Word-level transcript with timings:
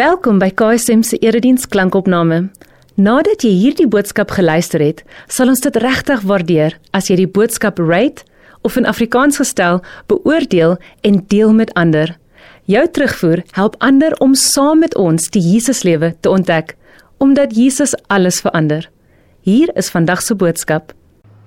Welkom 0.00 0.38
by 0.40 0.48
KSM 0.56 1.02
se 1.04 1.18
erediens 1.20 1.66
klankopname. 1.68 2.46
Nadat 2.96 3.42
jy 3.44 3.50
hierdie 3.52 3.88
boodskap 3.90 4.30
geluister 4.32 4.80
het, 4.80 5.02
sal 5.28 5.50
ons 5.52 5.60
dit 5.60 5.76
regtig 5.82 6.22
waardeer 6.24 6.76
as 6.96 7.10
jy 7.10 7.18
die 7.18 7.28
boodskap 7.28 7.76
rate 7.82 8.24
of 8.64 8.78
in 8.80 8.86
Afrikaans 8.88 9.36
gestel 9.42 9.82
beoordeel 10.08 10.78
en 11.04 11.18
deel 11.28 11.52
met 11.52 11.72
ander. 11.76 12.14
Jou 12.64 12.86
terugvoer 12.88 13.42
help 13.58 13.76
ander 13.84 14.16
om 14.24 14.32
saam 14.32 14.80
met 14.80 14.96
ons 14.96 15.28
die 15.34 15.42
Jesuslewe 15.44 16.14
te 16.24 16.32
ontdek, 16.32 16.78
omdat 17.20 17.52
Jesus 17.52 17.92
alles 18.08 18.40
verander. 18.40 18.86
Hier 19.44 19.68
is 19.76 19.92
vandag 19.92 20.22
se 20.24 20.38
boodskap. 20.38 20.94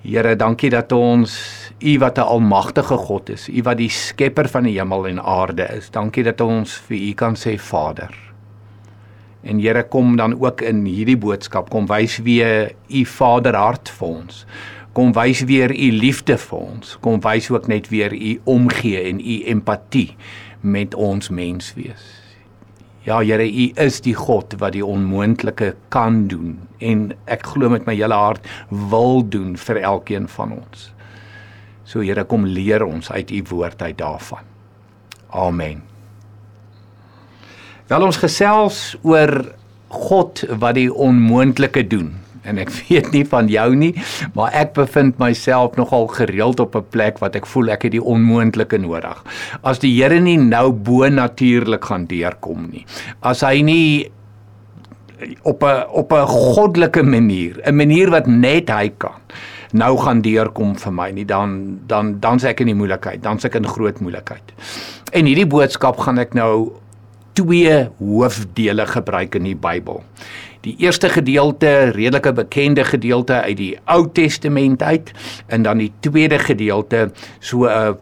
Here, 0.04 0.36
dankie 0.36 0.70
dat 0.70 0.94
ons 0.94 1.40
U 1.82 1.98
wat 1.98 2.18
'n 2.18 2.30
almagtige 2.38 2.98
God 2.98 3.30
is, 3.30 3.50
U 3.50 3.64
wat 3.64 3.78
die 3.78 3.90
skepper 3.90 4.48
van 4.48 4.64
die 4.64 4.78
hemel 4.78 5.08
en 5.08 5.20
aarde 5.20 5.66
is. 5.74 5.90
Dankie 5.90 6.24
dat 6.24 6.42
ons 6.42 6.78
vir 6.88 6.98
U 6.98 7.14
kan 7.14 7.34
sê 7.36 7.58
Vader. 7.58 8.23
En 9.44 9.60
Here 9.60 9.84
kom 9.84 10.16
dan 10.16 10.40
ook 10.40 10.62
in 10.62 10.86
hierdie 10.88 11.18
boodskap 11.20 11.70
kom 11.70 11.88
wys 11.92 12.18
weer 12.24 12.72
U 12.88 13.04
Vaderhart 13.06 13.92
vir 13.92 14.08
ons. 14.08 14.46
Kom 14.96 15.12
wys 15.14 15.44
weer 15.50 15.74
U 15.74 15.92
liefde 15.92 16.38
vir 16.38 16.60
ons. 16.60 16.98
Kom 17.04 17.20
wys 17.24 17.50
ook 17.52 17.68
net 17.68 17.90
weer 17.92 18.14
U 18.14 18.34
omgee 18.56 19.04
en 19.10 19.20
U 19.20 19.40
empatie 19.52 20.14
met 20.62 20.96
ons 20.96 21.30
menswees. 21.30 22.04
Ja 23.04 23.20
Here, 23.20 23.44
U 23.44 23.66
is 23.84 24.00
die 24.02 24.16
God 24.16 24.56
wat 24.62 24.78
die 24.78 24.86
onmoontlike 24.86 25.74
kan 25.92 26.28
doen 26.32 26.56
en 26.80 27.10
ek 27.28 27.44
glo 27.52 27.68
met 27.74 27.88
my 27.90 27.98
hele 28.00 28.16
hart 28.16 28.48
wil 28.70 29.26
doen 29.28 29.58
vir 29.60 29.82
elkeen 29.84 30.30
van 30.32 30.56
ons. 30.62 30.92
So 31.84 32.00
Here, 32.00 32.24
kom 32.24 32.48
leer 32.48 32.86
ons 32.88 33.12
uit 33.12 33.32
U 33.32 33.44
woord 33.52 33.82
uit 33.84 33.98
daarvan. 34.00 34.48
Amen. 35.34 35.93
Wel 37.94 38.08
ons 38.08 38.18
gesels 38.18 38.78
oor 39.06 39.30
God 39.94 40.40
wat 40.58 40.80
die 40.80 40.88
onmoontlike 40.90 41.84
doen. 41.92 42.08
En 42.42 42.58
ek 42.58 42.72
weet 42.80 43.12
nie 43.14 43.22
van 43.30 43.52
jou 43.52 43.68
nie, 43.78 43.92
maar 44.34 44.56
ek 44.58 44.72
bevind 44.80 45.20
myself 45.22 45.78
nogal 45.78 46.08
gereeld 46.16 46.64
op 46.64 46.74
'n 46.80 46.90
plek 46.90 47.22
wat 47.22 47.38
ek 47.38 47.46
voel 47.46 47.70
ek 47.76 47.86
het 47.86 47.94
die 47.94 48.02
onmoontlike 48.02 48.82
nodig. 48.82 49.22
As 49.62 49.84
die 49.86 49.94
Here 49.94 50.18
nie 50.18 50.40
nou 50.42 50.72
bo 50.74 51.06
natuurlik 51.06 51.86
gaan 51.86 52.10
deurkom 52.10 52.66
nie. 52.72 52.82
As 53.22 53.46
hy 53.46 53.62
nie 53.62 54.10
op 55.46 55.62
'n 55.62 55.86
op 55.94 56.14
'n 56.14 56.26
goddelike 56.26 57.04
manier, 57.04 57.62
'n 57.62 57.78
manier 57.78 58.10
wat 58.10 58.26
net 58.26 58.74
hy 58.74 58.90
kan 58.98 59.22
nou 59.74 59.98
gaan 59.98 60.22
deurkom 60.22 60.76
vir 60.76 60.94
my 60.94 61.12
nie 61.12 61.26
dan 61.26 61.80
dan 61.88 62.20
dan 62.20 62.40
se 62.40 62.48
ek 62.48 62.62
in 62.62 62.68
die 62.68 62.76
moeilikheid 62.76 63.22
dan 63.24 63.40
se 63.40 63.48
ek 63.48 63.56
in 63.56 63.68
groot 63.68 64.00
moeilikheid. 64.00 64.54
En 65.14 65.26
hierdie 65.26 65.48
boodskap 65.48 65.98
gaan 65.98 66.18
ek 66.18 66.34
nou 66.34 66.83
twee 67.34 67.90
hoofdele 68.00 68.86
gebruik 68.88 69.36
in 69.36 69.44
die 69.44 69.58
Bybel. 69.58 70.04
Die 70.64 70.76
eerste 70.80 71.10
gedeelte, 71.10 71.92
redelike 71.92 72.34
bekende 72.34 72.84
gedeelte 72.88 73.42
uit 73.42 73.58
die 73.58 73.74
Ou 73.86 74.08
Testament 74.14 74.84
uit 74.84 75.12
en 75.48 75.64
dan 75.64 75.78
die 75.78 75.92
tweede 76.00 76.40
gedeelte 76.40 77.12
so 77.40 77.68
'n 77.68 77.98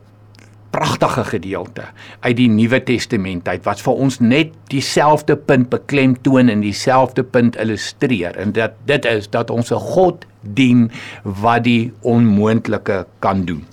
pragtige 0.71 1.23
gedeelte 1.23 1.83
uit 2.19 2.37
die 2.37 2.49
Nuwe 2.49 2.79
Testament 2.83 3.47
uit 3.47 3.63
wat 3.67 3.81
vir 3.83 3.93
ons 3.93 4.19
net 4.19 4.53
dieselfde 4.71 5.35
punt 5.35 5.69
beklemtoon 5.69 6.49
en 6.49 6.63
dieselfde 6.63 7.23
punt 7.23 7.59
illustreer 7.59 8.37
en 8.39 8.55
dat 8.55 8.77
dit 8.85 9.05
is 9.05 9.29
dat 9.29 9.49
ons 9.49 9.71
'n 9.71 9.83
God 9.93 10.25
dien 10.41 10.91
wat 11.23 11.63
die 11.63 11.93
onmoontlike 12.01 13.05
kan 13.19 13.45
doen. 13.45 13.70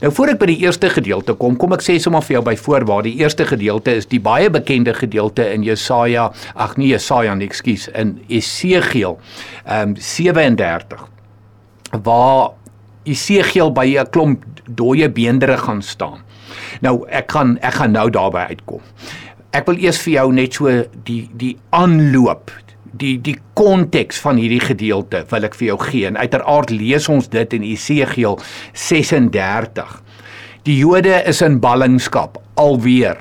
Nou 0.00 0.10
voor 0.14 0.34
ek 0.34 0.40
by 0.40 0.48
die 0.50 0.58
eerste 0.64 0.90
gedeelte 0.90 1.36
kom, 1.38 1.56
kom 1.60 1.74
ek 1.76 1.84
sê 1.84 1.98
sommer 2.02 2.24
vir 2.26 2.38
jou 2.38 2.42
by 2.46 2.56
voorbaat, 2.58 3.06
die 3.06 3.16
eerste 3.22 3.46
gedeelte 3.46 3.94
is 4.00 4.08
die 4.10 4.20
baie 4.22 4.50
bekende 4.50 4.94
gedeelte 4.96 5.46
in 5.52 5.66
Jesaja, 5.66 6.30
ag 6.54 6.76
nee 6.80 6.90
Jesaja, 6.90 7.34
nee, 7.38 7.48
ekskuus, 7.50 7.88
in 7.94 8.18
Esegiel, 8.28 9.18
ehm 9.64 9.94
um, 9.94 9.96
37 10.00 11.10
waar 12.02 12.54
Esegiel 13.04 13.70
by 13.70 13.86
'n 14.00 14.10
klomp 14.10 14.44
dooie 14.66 15.08
beendere 15.10 15.56
gaan 15.58 15.82
staan. 15.82 16.24
Nou 16.80 17.06
ek 17.08 17.30
gaan 17.32 17.58
ek 17.60 17.74
gaan 17.74 17.92
nou 17.92 18.10
daarby 18.10 18.46
uitkom. 18.50 18.80
Ek 19.52 19.66
wil 19.66 19.76
eers 19.78 19.98
vir 20.02 20.12
jou 20.12 20.32
net 20.32 20.54
so 20.54 20.66
die 21.04 21.30
die 21.32 21.56
aanloop 21.70 22.50
die 22.98 23.16
die 23.22 23.36
konteks 23.58 24.20
van 24.22 24.38
hierdie 24.38 24.62
gedeelte 24.62 25.24
wil 25.30 25.46
ek 25.48 25.56
vir 25.58 25.72
jou 25.72 25.78
gee 25.88 26.06
en 26.08 26.18
uiteraard 26.20 26.70
lees 26.74 27.08
ons 27.10 27.28
dit 27.32 27.56
in 27.58 27.66
Esegiel 27.66 28.38
36. 28.72 30.00
Die 30.64 30.78
Jode 30.80 31.18
is 31.28 31.42
in 31.44 31.58
ballingskap 31.60 32.38
alweer. 32.60 33.18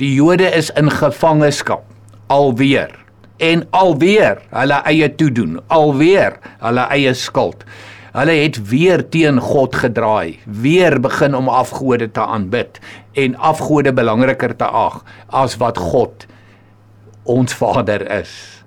Die 0.00 0.14
Jode 0.16 0.48
is 0.48 0.72
in 0.80 0.90
gevangenskap 0.90 1.84
alweer 2.32 2.94
en 3.42 3.64
alweer 3.74 4.40
hulle 4.54 4.78
eie 4.88 5.08
toedoen, 5.18 5.58
alweer 5.72 6.38
hulle 6.62 6.86
eie 6.94 7.12
skuld. 7.18 7.66
Hulle 8.12 8.34
het 8.36 8.58
weer 8.68 9.02
teen 9.08 9.40
God 9.40 9.76
gedraai, 9.82 10.38
weer 10.44 10.98
begin 11.00 11.34
om 11.34 11.48
afgode 11.48 12.10
te 12.12 12.24
aanbid 12.24 12.78
en 13.18 13.36
afgode 13.36 13.92
belangriker 13.96 14.56
te 14.56 14.68
ag 14.68 15.00
as 15.28 15.56
wat 15.60 15.80
God 15.80 16.26
ons 17.24 17.54
Vader 17.56 18.04
is. 18.20 18.61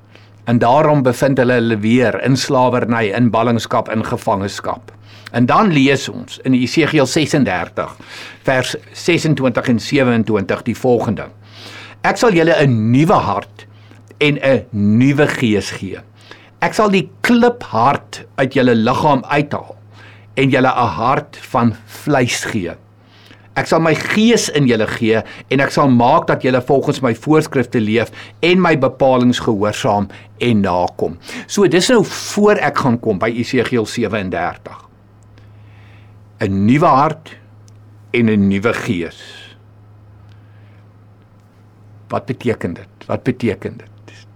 En 0.45 0.59
daarom 0.61 1.01
bevind 1.03 1.37
hulle 1.37 1.53
hulle 1.53 1.77
weer 1.81 2.23
in 2.23 2.37
slawerny, 2.37 3.09
in 3.17 3.31
ballingskap, 3.33 3.89
in 3.89 4.05
gevangenskap. 4.05 4.91
En 5.31 5.45
dan 5.45 5.71
lees 5.73 6.09
ons 6.09 6.39
in 6.43 6.53
Esegiel 6.53 7.05
36 7.05 7.95
vers 8.43 8.75
26 8.91 9.67
en 9.67 9.79
27 9.79 10.61
die 10.69 10.77
volgende. 10.77 11.27
Ek 12.05 12.17
sal 12.21 12.33
julle 12.37 12.55
'n 12.61 12.91
nuwe 12.91 13.17
hart 13.17 13.65
en 14.17 14.37
'n 14.37 14.65
nuwe 14.71 15.27
gees 15.27 15.71
gee. 15.71 15.99
Ek 16.61 16.73
sal 16.73 16.89
die 16.89 17.09
kliphart 17.21 18.23
uit 18.35 18.53
julle 18.53 18.75
liggaam 18.75 19.23
uithaal 19.25 19.75
en 20.35 20.49
julle 20.49 20.69
'n 20.69 20.93
hart 20.97 21.37
van 21.51 21.75
vleis 21.85 22.43
gee. 22.45 22.71
Ek 23.55 23.69
sal 23.71 23.79
my 23.79 23.93
gees 23.95 24.49
in 24.57 24.67
julle 24.67 24.87
gee 24.97 25.21
en 25.23 25.63
ek 25.63 25.71
sal 25.71 25.87
maak 25.91 26.27
dat 26.27 26.43
julle 26.43 26.59
volgens 26.67 26.99
my 27.05 27.13
voorskrifte 27.15 27.79
leef 27.79 28.11
en 28.43 28.59
my 28.61 28.75
bepalinge 28.79 29.39
gehoorsaam 29.45 30.09
en 30.43 30.61
nakom. 30.65 31.15
So 31.47 31.67
dis 31.71 31.87
nou 31.93 32.01
voor 32.03 32.59
ek 32.59 32.83
gaan 32.83 32.99
kom 32.99 33.21
by 33.21 33.31
Esegiel 33.31 33.87
37. 33.87 34.81
'n 36.43 36.65
Nuwe 36.67 36.91
hart 36.91 37.31
en 38.11 38.29
'n 38.29 38.47
nuwe 38.49 38.73
gees. 38.73 39.19
Wat 42.11 42.25
beteken 42.25 42.73
dit? 42.73 43.07
Wat 43.07 43.23
beteken 43.23 43.77
dit? 43.77 43.91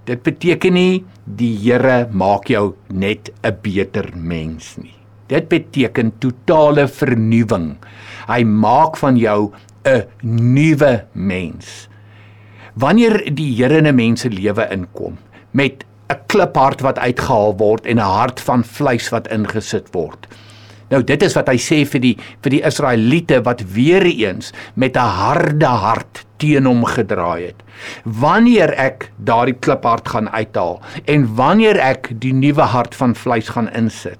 Dit 0.05 0.23
beteken 0.23 0.73
nie 0.73 1.03
die 1.25 1.53
Here 1.61 2.07
maak 2.11 2.49
jou 2.49 2.75
net 2.89 3.29
'n 3.43 3.57
beter 3.61 4.09
mens 4.15 4.77
nie. 4.77 4.95
Dit 5.27 5.49
beteken 5.49 6.17
totale 6.17 6.87
vernuwing. 6.87 7.77
Hy 8.29 8.43
maak 8.45 8.97
van 9.01 9.17
jou 9.17 9.51
'n 9.85 10.05
nuwe 10.21 11.05
mens. 11.13 11.87
Wanneer 12.75 13.33
die 13.33 13.55
Here 13.55 13.77
in 13.77 13.87
'n 13.87 13.95
mens 13.95 14.21
se 14.21 14.29
lewe 14.29 14.67
inkom 14.71 15.17
met 15.51 15.83
'n 16.09 16.19
kliphart 16.27 16.81
wat 16.81 16.99
uitgehaal 16.99 17.57
word 17.57 17.85
en 17.85 17.97
'n 17.97 18.13
hart 18.17 18.39
van 18.39 18.63
vleis 18.63 19.09
wat 19.09 19.27
ingesit 19.27 19.93
word. 19.93 20.27
Nou 20.89 21.03
dit 21.03 21.23
is 21.23 21.35
wat 21.37 21.47
hy 21.47 21.57
sê 21.57 21.83
vir 21.85 22.01
die 22.01 22.15
vir 22.43 22.49
die 22.49 22.63
Israeliete 22.65 23.41
wat 23.45 23.61
weer 23.75 24.05
eens 24.05 24.53
met 24.75 24.97
'n 24.97 25.13
harde 25.21 25.65
hart 25.65 26.25
teen 26.37 26.65
hom 26.65 26.85
gedraai 26.85 27.45
het. 27.45 27.61
Wanneer 28.03 28.73
ek 28.73 29.11
daardie 29.17 29.59
kliphart 29.59 30.07
gaan 30.07 30.29
uithaal 30.29 30.81
en 31.05 31.35
wanneer 31.35 31.77
ek 31.77 32.09
die 32.19 32.33
nuwe 32.33 32.61
hart 32.61 32.95
van 32.95 33.15
vleis 33.15 33.49
gaan 33.49 33.69
insit, 33.69 34.19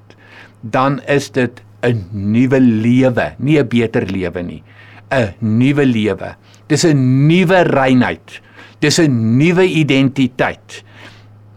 dan 0.62 1.02
is 1.08 1.32
dit 1.32 1.62
'n 1.84 2.06
nuwe 2.12 2.60
lewe, 2.60 3.34
nie 3.40 3.58
'n 3.60 3.68
beter 3.68 4.06
lewe 4.06 4.44
nie. 4.44 4.64
'n 5.12 5.34
Nuwe 5.42 5.86
lewe. 5.86 6.36
Dis 6.68 6.86
'n 6.86 7.28
nuwe 7.28 7.64
reinheid. 7.64 8.42
Dis 8.80 9.00
'n 9.00 9.38
nuwe 9.38 9.66
identiteit. 9.66 10.84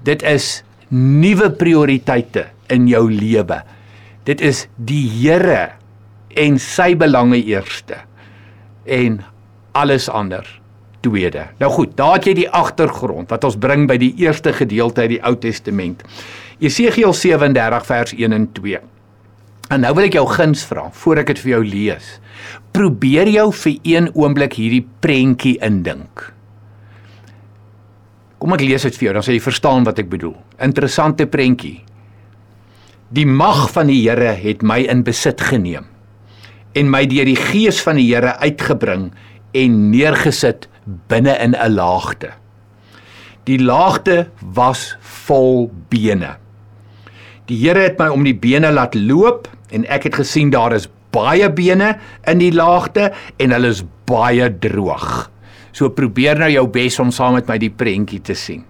Dit 0.05 0.23
is 0.23 0.63
nuwe 0.89 1.51
prioriteite 1.51 2.47
in 2.69 2.89
jou 2.89 3.11
lewe. 3.11 3.63
Dit 4.25 4.41
is 4.41 4.69
die 4.77 5.09
Here 5.09 5.73
en 6.37 6.59
sy 6.59 6.95
belange 6.97 7.45
eerste 7.45 7.97
en 8.87 9.21
alles 9.73 10.09
ander 10.09 10.47
tweede. 11.03 11.49
Nou 11.59 11.71
goed, 11.73 11.97
daar 11.97 12.15
het 12.15 12.27
jy 12.31 12.35
die 12.35 12.49
agtergrond 12.51 13.31
wat 13.31 13.45
ons 13.45 13.59
bring 13.59 13.89
by 13.91 13.99
die 14.01 14.15
eerste 14.23 14.53
gedeelte 14.55 15.05
uit 15.05 15.17
die 15.17 15.23
Ou 15.27 15.35
Testament. 15.37 16.05
Jesegiel 16.63 17.13
37 17.13 17.87
vers 17.87 18.15
1 18.15 18.33
en 18.33 18.47
2. 18.55 18.81
En 19.71 19.81
nou 19.81 19.93
wil 19.95 20.09
ek 20.09 20.19
jou 20.19 20.27
guns 20.29 20.65
vra 20.69 20.89
voor 21.05 21.23
ek 21.23 21.33
dit 21.33 21.43
vir 21.45 21.53
jou 21.55 21.63
lees. 21.65 22.09
Probeer 22.75 23.31
jou 23.33 23.49
vir 23.63 23.79
een 23.87 24.11
oomblik 24.15 24.57
hierdie 24.59 24.85
prentjie 25.05 25.59
indink. 25.65 26.33
Kom 28.43 28.57
ek 28.57 28.65
lees 28.67 28.83
dit 28.89 28.99
vir 28.99 29.07
jou 29.07 29.15
dan 29.15 29.25
sal 29.25 29.37
jy 29.37 29.45
verstaan 29.45 29.87
wat 29.87 30.03
ek 30.03 30.11
bedoel. 30.11 30.35
Interessante 30.59 31.29
prentjie. 31.31 31.79
Die 33.13 33.29
mag 33.29 33.69
van 33.71 33.93
die 33.93 34.01
Here 34.03 34.33
het 34.35 34.65
my 34.65 34.83
in 34.89 35.05
besit 35.07 35.41
geneem 35.41 35.89
en 36.73 36.89
my 36.89 37.03
deur 37.05 37.29
die 37.29 37.37
gees 37.37 37.83
van 37.85 37.99
die 38.01 38.07
Here 38.09 38.33
uitgebring 38.41 39.11
en 39.53 39.75
neergesit 39.93 40.65
binne 41.13 41.37
in 41.39 41.55
'n 41.55 41.75
laagte. 41.75 42.33
Die 43.45 43.59
laagte 43.59 44.31
was 44.41 44.97
vol 45.01 45.71
bene. 45.91 46.42
Die 47.53 47.59
Here 47.67 47.83
het 47.85 47.99
my 48.01 48.07
om 48.09 48.23
die 48.25 48.33
bene 48.33 48.71
laat 48.73 48.95
loop 48.97 49.45
en 49.77 49.83
ek 49.93 50.07
het 50.09 50.15
gesien 50.23 50.49
daar 50.55 50.73
is 50.73 50.87
baie 51.13 51.51
bene 51.53 51.91
in 52.31 52.41
die 52.41 52.53
laagte 52.55 53.11
en 53.37 53.53
hulle 53.53 53.75
is 53.75 53.83
baie 54.09 54.47
droog. 54.63 55.27
So 55.77 55.93
probeer 55.93 56.41
nou 56.41 56.49
jou 56.49 56.65
bes 56.73 56.97
om 57.03 57.11
saam 57.13 57.37
met 57.37 57.51
my 57.53 57.59
die 57.61 57.69
prentjie 57.69 58.23
te 58.25 58.33
sien. 58.39 58.63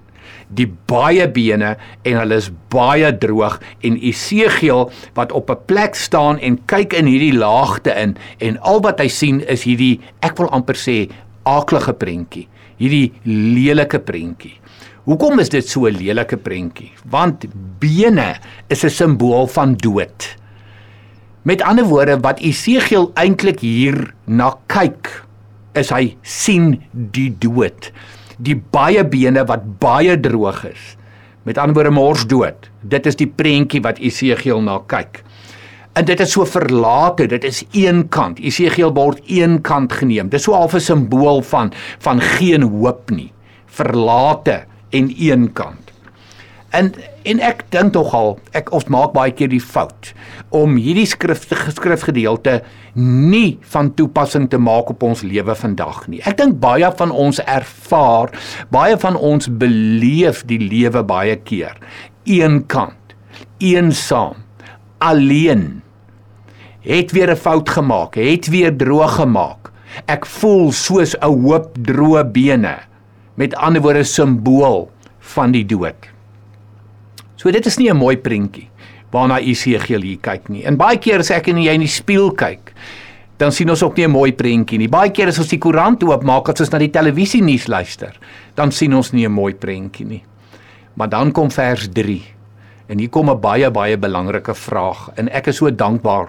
Die 0.50 0.66
baie 0.90 1.28
bene 1.30 1.76
en 2.02 2.18
hulle 2.24 2.40
is 2.42 2.50
baie 2.74 3.12
droog 3.22 3.60
en 3.86 4.00
Esegiel 4.02 4.88
wat 5.14 5.30
op 5.30 5.54
'n 5.54 5.62
plek 5.70 5.94
staan 5.94 6.42
en 6.42 6.58
kyk 6.66 6.98
in 6.98 7.06
hierdie 7.06 7.38
laagte 7.38 7.94
in 7.94 8.16
en 8.40 8.58
al 8.66 8.82
wat 8.82 8.98
hy 8.98 9.08
sien 9.08 9.40
is 9.46 9.62
hierdie 9.62 10.00
ek 10.22 10.38
wil 10.38 10.50
amper 10.50 10.74
sê 10.74 11.06
aaklige 11.46 11.92
prentjie, 11.92 12.48
hierdie 12.78 13.12
lelike 13.26 13.98
prentjie. 13.98 14.58
Hoekom 15.02 15.40
is 15.42 15.48
dit 15.50 15.66
so 15.66 15.88
'n 15.90 15.98
lelike 15.98 16.36
prentjie? 16.38 16.92
Want 17.10 17.46
bene 17.82 18.38
is 18.68 18.84
'n 18.84 18.90
simbool 18.90 19.48
van 19.48 19.74
dood. 19.74 20.36
Met 21.42 21.62
ander 21.62 21.84
woorde 21.84 22.20
wat 22.20 22.38
Esegiel 22.38 23.10
eintlik 23.14 23.60
hier 23.60 24.14
na 24.26 24.54
kyk, 24.68 25.26
is 25.74 25.90
hy 25.90 26.16
sien 26.22 26.82
die 26.92 27.34
dood. 27.38 27.90
Die 28.38 28.54
baie 28.54 29.04
bene 29.04 29.44
wat 29.44 29.80
baie 29.80 30.20
droog 30.20 30.64
is. 30.70 30.96
Met 31.42 31.58
ander 31.58 31.74
woorde 31.74 31.90
mors 31.90 32.26
dood. 32.26 32.70
Dit 32.80 33.06
is 33.06 33.16
die 33.16 33.26
prentjie 33.26 33.82
wat 33.82 33.98
Esegiel 33.98 34.62
na 34.62 34.78
kyk. 34.86 35.24
En 35.94 36.04
dit 36.04 36.20
is 36.20 36.30
so 36.30 36.44
verlate, 36.44 37.26
dit 37.26 37.44
is 37.44 37.64
een 37.72 38.08
kant. 38.08 38.38
Esegiel 38.38 38.94
word 38.94 39.20
een 39.26 39.60
kant 39.62 39.92
geneem. 39.92 40.28
Dis 40.28 40.42
so 40.42 40.52
half 40.52 40.74
'n 40.74 40.80
simbool 40.80 41.42
van 41.42 41.72
van 41.98 42.20
geen 42.20 42.62
hoop 42.62 43.10
nie. 43.10 43.32
Verlate 43.66 44.66
en 44.92 45.10
een 45.18 45.48
kant. 45.52 45.90
En 46.72 46.92
en 47.22 47.38
ek 47.44 47.60
dink 47.70 47.92
tog 47.94 48.14
al 48.16 48.32
ek 48.56 48.72
ons 48.74 48.88
maak 48.90 49.12
baie 49.14 49.30
keer 49.36 49.50
die 49.52 49.62
fout 49.62 50.08
om 50.56 50.78
hierdie 50.80 51.06
skrifte 51.06 51.54
skrifgedeelte 51.70 52.56
nie 52.96 53.58
van 53.74 53.92
toepassing 53.94 54.48
te 54.50 54.58
maak 54.58 54.90
op 54.90 55.04
ons 55.06 55.22
lewe 55.22 55.54
vandag 55.54 56.06
nie. 56.08 56.22
Ek 56.26 56.40
dink 56.40 56.58
baie 56.60 56.88
van 56.98 57.12
ons 57.12 57.38
ervaar, 57.44 58.32
baie 58.74 58.96
van 59.04 59.16
ons 59.16 59.46
beleef 59.48 60.42
die 60.48 60.58
lewe 60.64 61.04
baie 61.06 61.36
keer 61.36 61.76
eenkant, 62.24 63.14
eensaam, 63.58 64.42
alleen. 64.98 65.82
Het 66.82 67.12
weer 67.12 67.30
'n 67.30 67.36
fout 67.36 67.68
gemaak, 67.68 68.14
het 68.14 68.46
weer 68.48 68.76
droog 68.76 69.14
gemaak. 69.14 69.70
Ek 70.06 70.26
voel 70.26 70.72
soos 70.72 71.14
'n 71.20 71.24
hoop 71.24 71.76
droë 71.78 72.24
bene. 72.32 72.78
Met 73.34 73.54
ander 73.54 73.82
woorde 73.82 74.04
simbool 74.04 74.90
van 75.34 75.52
die 75.52 75.64
dood. 75.66 76.08
So 77.36 77.50
dit 77.50 77.66
is 77.66 77.78
nie 77.78 77.90
'n 77.90 77.96
mooi 77.96 78.16
prentjie 78.16 78.68
waarna 79.12 79.40
Esegiel 79.40 80.00
hier 80.00 80.20
kyk 80.20 80.48
nie. 80.48 80.64
En 80.64 80.76
baie 80.76 80.98
keer 80.98 81.18
as 81.18 81.30
ek 81.30 81.48
en 81.48 81.56
jy 81.56 81.74
in 81.76 81.84
die 81.84 81.90
spieël 81.90 82.32
kyk, 82.32 82.72
dan 83.38 83.52
sien 83.52 83.70
ons 83.70 83.82
ook 83.82 83.96
nie 83.96 84.06
'n 84.06 84.10
mooi 84.10 84.32
prentjie 84.32 84.78
nie. 84.78 84.88
Baie 84.88 85.10
keer 85.10 85.28
as 85.28 85.38
ons 85.38 85.48
die 85.48 85.58
koerant 85.58 86.02
oopmaak, 86.02 86.48
as 86.48 86.60
ons 86.60 86.70
na 86.70 86.78
die 86.78 86.90
televisie 86.90 87.42
nuus 87.42 87.66
luister, 87.66 88.18
dan 88.54 88.70
sien 88.72 88.94
ons 88.94 89.12
nie 89.12 89.26
'n 89.26 89.32
mooi 89.32 89.54
prentjie 89.54 90.06
nie. 90.06 90.22
Maar 90.94 91.08
dan 91.08 91.32
kom 91.32 91.50
vers 91.50 91.88
3. 91.92 92.22
En 92.88 92.98
hier 92.98 93.08
kom 93.08 93.30
'n 93.30 93.40
baie 93.40 93.70
baie 93.70 93.96
belangrike 93.96 94.54
vraag 94.54 95.10
en 95.16 95.28
ek 95.28 95.46
is 95.48 95.56
so 95.56 95.70
dankbaar 95.70 96.28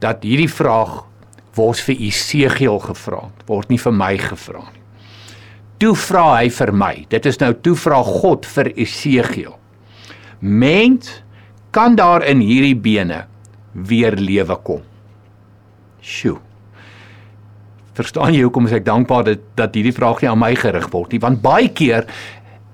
dat 0.00 0.22
hierdie 0.22 0.50
vraag 0.50 1.04
word 1.54 1.80
vir 1.80 1.96
Esegiel 1.96 2.78
gevra, 2.78 3.30
word 3.46 3.68
nie 3.68 3.78
vir 3.78 3.92
my 3.92 4.18
gevra 4.18 4.60
nie. 4.72 4.83
Toe 5.82 5.94
vra 5.98 6.24
hy 6.38 6.48
vir 6.54 6.72
my. 6.72 6.94
Dit 7.10 7.26
is 7.26 7.40
nou 7.42 7.52
toe 7.64 7.74
vra 7.78 8.00
God 8.06 8.46
vir 8.46 8.70
Esegiel. 8.76 9.54
Mens 10.40 11.22
kan 11.74 11.96
daar 11.98 12.24
in 12.26 12.42
hierdie 12.44 12.76
bene 12.78 13.24
weer 13.74 14.14
lewe 14.18 14.56
kom. 14.62 14.82
Sjoe. 16.04 16.38
Verstaan 17.94 18.34
jy 18.34 18.42
hoekom 18.42 18.66
ek 18.74 18.86
dankbaar 18.86 19.26
dat 19.26 19.42
dat 19.58 19.76
hierdie 19.78 19.94
vraag 19.94 20.22
nie 20.22 20.30
aan 20.30 20.40
my 20.40 20.52
gerig 20.58 20.88
word 20.90 21.14
nie, 21.14 21.20
want 21.22 21.42
baie 21.42 21.68
keer 21.70 22.08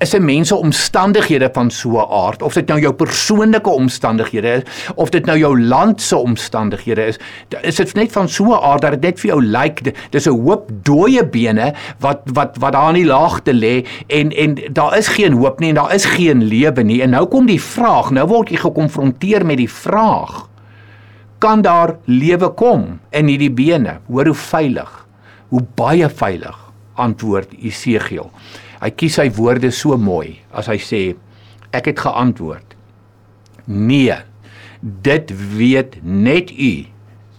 is 0.01 0.15
'n 0.15 0.25
mens 0.25 0.49
se 0.49 0.55
omstandighede 0.57 1.49
van 1.53 1.71
so 1.71 1.99
'n 1.99 2.11
aard. 2.11 2.43
Of 2.43 2.53
dit 2.53 2.67
nou 2.67 2.81
jou 2.81 2.93
persoonlike 2.93 3.71
omstandighede 3.71 4.49
is 4.49 4.93
of 4.95 5.11
dit 5.11 5.27
nou 5.27 5.39
jou 5.39 5.61
land 5.61 6.01
se 6.01 6.17
omstandighede 6.17 7.07
is. 7.07 7.19
Is 7.63 7.77
dit 7.77 7.95
net 7.95 8.13
van 8.13 8.29
so 8.29 8.45
'n 8.45 8.63
aard 8.63 8.81
dat 8.81 8.91
dit 8.91 9.01
net 9.01 9.21
vir 9.21 9.31
jou 9.31 9.43
lyk 9.43 9.95
dis 10.11 10.27
'n 10.27 10.41
hoop 10.41 10.71
dooie 10.83 11.27
bene 11.27 11.75
wat 11.99 12.21
wat 12.25 12.57
wat 12.59 12.73
daar 12.73 12.89
in 12.89 12.95
die 12.95 13.13
laagte 13.13 13.53
lê 13.53 13.87
en 14.07 14.31
en 14.31 14.59
daar 14.73 14.97
is 14.97 15.09
geen 15.09 15.33
hoop 15.33 15.61
nie 15.61 15.69
en 15.69 15.75
daar 15.75 15.95
is 15.95 16.05
geen 16.05 16.45
lewe 16.45 16.83
nie. 16.83 17.03
En 17.03 17.11
nou 17.11 17.27
kom 17.27 17.47
die 17.47 17.61
vraag 17.61 18.11
nou 18.11 18.27
word 18.27 18.49
jy 18.49 18.57
gekonfronteer 18.57 19.47
met 19.47 19.57
die 19.57 19.71
vraag 19.71 20.49
kan 21.39 21.63
daar 21.63 21.97
lewe 22.05 22.49
kom 22.49 23.01
in 23.11 23.27
hierdie 23.27 23.53
bene? 23.53 23.99
Hoor 24.09 24.25
hoe 24.25 24.35
veilig 24.35 25.07
hoe 25.49 25.63
baie 25.75 26.09
veilig 26.09 26.59
antwoord 26.95 27.49
Esegiel 27.63 28.31
Hy 28.81 28.91
kies 28.97 29.19
sy 29.21 29.29
woorde 29.37 29.71
so 29.75 29.97
mooi 30.01 30.39
as 30.57 30.71
hy 30.71 30.79
sê 30.81 31.01
ek 31.77 31.91
het 31.93 32.01
geantwoord. 32.01 32.77
Nee. 33.69 34.17
Dit 34.81 35.33
weet 35.57 35.99
net 36.03 36.53
U, 36.57 36.73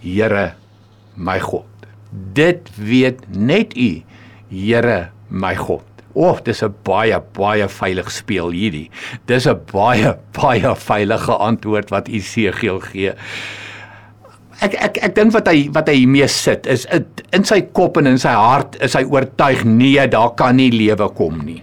Here 0.02 0.54
my 1.18 1.40
God. 1.42 1.66
Dit 2.38 2.70
weet 2.78 3.26
net 3.34 3.74
U, 3.74 3.90
Here 4.50 5.10
my 5.30 5.56
God. 5.58 5.88
O, 6.14 6.28
oh, 6.28 6.40
dis 6.44 6.62
'n 6.62 6.74
baie 6.84 7.18
baie 7.34 7.68
veilig 7.68 8.12
speel 8.12 8.52
hierdie. 8.52 8.92
Dis 9.26 9.48
'n 9.48 9.58
baie 9.72 10.14
baie 10.38 10.76
veilige 10.76 11.34
antwoord 11.34 11.90
wat 11.90 12.08
Esegiel 12.08 12.80
gee 12.92 13.16
ek 14.62 14.76
ek 14.78 15.00
ek 15.08 15.16
dink 15.18 15.34
wat 15.34 15.50
hy 15.50 15.66
wat 15.74 15.90
hy 15.90 15.98
hiermee 16.04 16.28
sit 16.30 16.68
is 16.70 16.86
in 17.34 17.46
sy 17.48 17.64
kop 17.74 17.98
en 17.98 18.10
in 18.12 18.20
sy 18.22 18.34
hart 18.38 18.78
is 18.86 18.96
hy 18.98 19.04
oortuig 19.10 19.64
nee, 19.66 20.06
daar 20.08 20.36
kan 20.38 20.60
nie 20.60 20.70
lewe 20.74 21.10
kom 21.18 21.42
nie. 21.46 21.62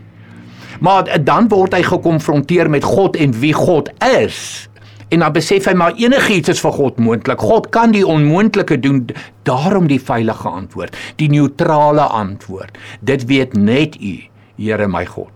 Maar 0.83 1.11
dan 1.27 1.49
word 1.51 1.75
hy 1.75 1.83
gekonfronteer 1.87 2.71
met 2.71 2.87
God 2.87 3.17
en 3.19 3.35
wie 3.43 3.55
God 3.55 3.91
is. 4.07 4.69
En 5.11 5.25
dan 5.25 5.33
besef 5.35 5.67
hy 5.67 5.75
maar 5.79 5.97
enigiets 5.99 6.53
is 6.53 6.61
vir 6.63 6.75
God 6.77 7.01
moontlik. 7.03 7.41
God 7.43 7.71
kan 7.75 7.95
die 7.95 8.05
onmoontlike 8.07 8.79
doen. 8.83 9.07
Daarom 9.49 9.89
die 9.91 9.99
veilige 10.03 10.51
antwoord, 10.51 10.95
die 11.19 11.31
neutrale 11.33 12.07
antwoord. 12.15 12.79
Dit 13.01 13.27
weet 13.31 13.57
net 13.57 13.97
U, 13.99 14.15
Here 14.59 14.87
my 14.91 15.05
God. 15.07 15.35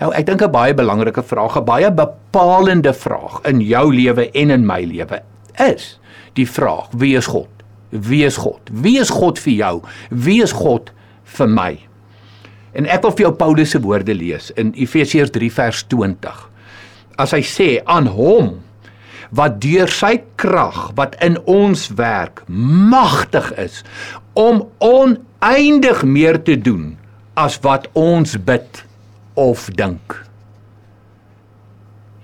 Nou 0.00 0.12
ek 0.14 0.26
dink 0.26 0.42
'n 0.42 0.52
baie 0.52 0.74
belangrike 0.74 1.22
vraag, 1.22 1.56
'n 1.56 1.64
baie 1.64 1.90
bepalende 1.92 2.92
vraag 2.92 3.40
in 3.44 3.60
jou 3.60 3.92
lewe 3.92 4.30
en 4.32 4.50
in 4.50 4.66
my 4.66 4.82
lewe 4.84 5.20
is 5.60 5.96
die 6.38 6.46
vraag: 6.46 6.92
Wie 6.92 7.16
is 7.16 7.26
God? 7.26 7.50
Wie 7.90 8.24
is 8.24 8.36
God? 8.36 8.60
Wie 8.72 8.98
is 9.00 9.10
God 9.10 9.38
vir 9.38 9.52
jou? 9.52 9.74
Wie 10.10 10.42
is 10.42 10.52
God 10.52 10.92
vir 11.36 11.48
my? 11.48 11.72
En 12.76 12.86
ek 12.86 13.02
wil 13.02 13.14
vir 13.16 13.26
jou 13.28 13.34
Paulus 13.40 13.72
se 13.74 13.80
woorde 13.82 14.14
lees 14.14 14.52
in 14.60 14.74
Efesiërs 14.76 15.32
3 15.34 15.50
vers 15.56 15.82
20. 15.90 16.42
As 17.18 17.32
hy 17.34 17.42
sê 17.42 17.68
aan 17.88 18.10
hom 18.12 18.58
wat 19.34 19.58
deur 19.60 19.90
sy 19.92 20.18
krag 20.40 20.92
wat 20.96 21.16
in 21.24 21.36
ons 21.50 21.88
werk 21.98 22.44
magtig 22.48 23.50
is 23.60 23.82
om 24.38 24.62
oneindig 24.84 26.04
meer 26.04 26.40
te 26.44 26.56
doen 26.56 26.94
as 27.38 27.58
wat 27.64 27.88
ons 27.98 28.36
bid 28.40 28.84
of 29.38 29.68
dink. 29.78 30.27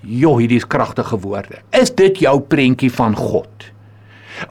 Jo, 0.04 0.36
hierdie 0.38 0.60
is 0.60 0.66
kragtige 0.68 1.18
woorde. 1.20 1.62
Is 1.72 1.92
dit 1.96 2.20
jou 2.24 2.38
prentjie 2.40 2.90
van 2.92 3.16
God? 3.16 3.70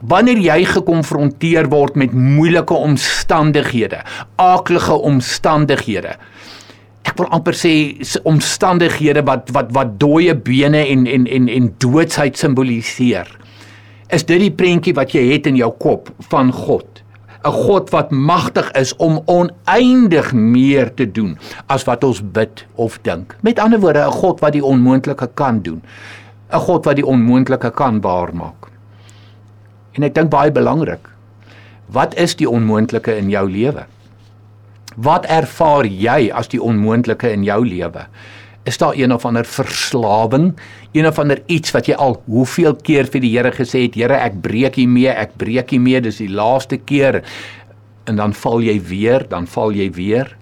Wanneer 0.00 0.40
jy 0.40 0.64
gekonfronteer 0.66 1.68
word 1.70 1.98
met 2.00 2.14
moeilike 2.16 2.74
omstandighede, 2.74 4.00
aaklige 4.40 4.96
omstandighede. 4.96 6.16
Ek 7.04 7.18
wil 7.20 7.28
amper 7.36 7.56
sê 7.58 7.74
omstandighede 8.24 9.22
wat 9.28 9.52
wat 9.54 9.70
wat 9.76 9.98
dooie 10.00 10.34
bene 10.34 10.80
en 10.88 11.04
en 11.06 11.28
en 11.28 11.50
en 11.52 11.70
doodsheid 11.84 12.40
simboliseer. 12.40 13.28
Is 14.08 14.24
dit 14.24 14.40
die 14.40 14.52
prentjie 14.52 14.96
wat 14.96 15.12
jy 15.14 15.26
het 15.34 15.46
in 15.50 15.60
jou 15.60 15.70
kop 15.78 16.10
van 16.32 16.52
God? 16.52 17.03
'n 17.44 17.52
God 17.52 17.90
wat 17.90 18.10
magtig 18.10 18.70
is 18.72 18.96
om 18.96 19.20
oneindig 19.26 20.32
meer 20.32 20.94
te 20.94 21.04
doen 21.04 21.38
as 21.66 21.84
wat 21.84 22.04
ons 22.04 22.22
bid 22.32 22.64
of 22.74 22.98
dink. 23.02 23.36
Met 23.40 23.58
ander 23.58 23.80
woorde, 23.80 24.00
'n 24.06 24.10
God 24.12 24.40
wat 24.40 24.52
die 24.52 24.64
onmoontlike 24.64 25.28
kan 25.34 25.60
doen. 25.62 25.82
'n 26.52 26.60
God 26.60 26.84
wat 26.84 26.96
die 26.96 27.06
onmoontlike 27.06 27.70
kan 27.70 28.00
waarmaak. 28.00 28.70
En 29.92 30.02
ek 30.02 30.14
dink 30.14 30.30
baie 30.30 30.52
belangrik. 30.52 31.08
Wat 31.86 32.14
is 32.14 32.34
die 32.36 32.48
onmoontlike 32.48 33.16
in 33.16 33.28
jou 33.30 33.50
lewe? 33.50 33.84
Wat 34.96 35.26
ervaar 35.26 35.86
jy 35.86 36.30
as 36.32 36.48
die 36.48 36.62
onmoontlike 36.62 37.30
in 37.32 37.44
jou 37.44 37.66
lewe? 37.66 38.06
Is 38.64 38.78
daar 38.80 38.96
een 38.96 39.12
of 39.12 39.26
ander 39.28 39.44
verslawing, 39.44 40.54
een 40.92 41.06
of 41.06 41.18
ander 41.18 41.42
iets 41.52 41.74
wat 41.74 41.88
jy 41.90 41.98
al 42.00 42.16
hoeveel 42.24 42.72
keer 42.80 43.10
vir 43.12 43.20
die 43.20 43.32
Here 43.34 43.52
gesê 43.52 43.82
het, 43.84 43.98
Here, 43.98 44.16
ek 44.16 44.38
breek 44.44 44.78
hiermee, 44.80 45.12
ek 45.12 45.36
breek 45.40 45.74
hiermee, 45.74 46.00
dis 46.00 46.22
die 46.22 46.30
laaste 46.32 46.78
keer. 46.80 47.20
En 48.08 48.16
dan 48.16 48.32
val 48.36 48.64
jy 48.64 48.78
weer, 48.88 49.26
dan 49.28 49.44
val 49.50 49.76
jy 49.76 49.90
weer. 49.92 50.32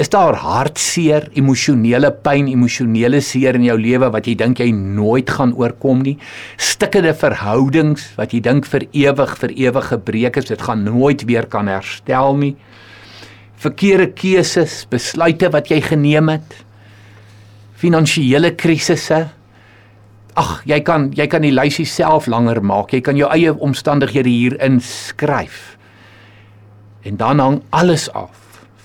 Is 0.00 0.08
daar 0.08 0.38
hartseer, 0.40 1.26
emosionele 1.36 2.08
pyn, 2.24 2.46
emosionele 2.48 3.20
seer 3.20 3.58
in 3.58 3.66
jou 3.66 3.76
lewe 3.76 4.08
wat 4.14 4.30
jy 4.30 4.32
dink 4.40 4.62
jy 4.62 4.70
nooit 4.72 5.28
gaan 5.28 5.52
oorkom 5.60 6.00
nie? 6.06 6.14
Stikkende 6.56 7.12
verhoudings 7.12 8.06
wat 8.16 8.32
jy 8.32 8.40
dink 8.46 8.64
vir 8.72 8.86
ewig 8.96 9.36
vir 9.42 9.52
ewig 9.66 9.90
gebreek 9.92 10.40
is, 10.40 10.48
dit 10.48 10.64
gaan 10.64 10.86
nooit 10.88 11.26
weer 11.28 11.44
kan 11.52 11.68
herstel 11.68 12.40
nie. 12.40 12.54
Verkeerde 13.60 14.08
keuses, 14.16 14.86
besluite 14.88 15.52
wat 15.52 15.68
jy 15.68 15.82
geneem 15.84 16.32
het. 16.32 16.62
Finansiële 17.80 18.54
krisisse. 18.60 19.22
Ag, 20.36 20.50
jy 20.68 20.80
kan 20.84 21.08
jy 21.16 21.26
kan 21.32 21.44
die 21.44 21.54
lysie 21.54 21.88
self 21.88 22.28
langer 22.28 22.60
maak. 22.60 22.92
Jy 22.92 23.00
kan 23.04 23.16
jou 23.16 23.30
eie 23.32 23.54
omstandighede 23.56 24.28
hier 24.28 24.56
inskryf. 24.60 25.78
En 27.08 27.16
dan 27.16 27.40
hang 27.40 27.62
alles 27.72 28.10
af 28.12 28.36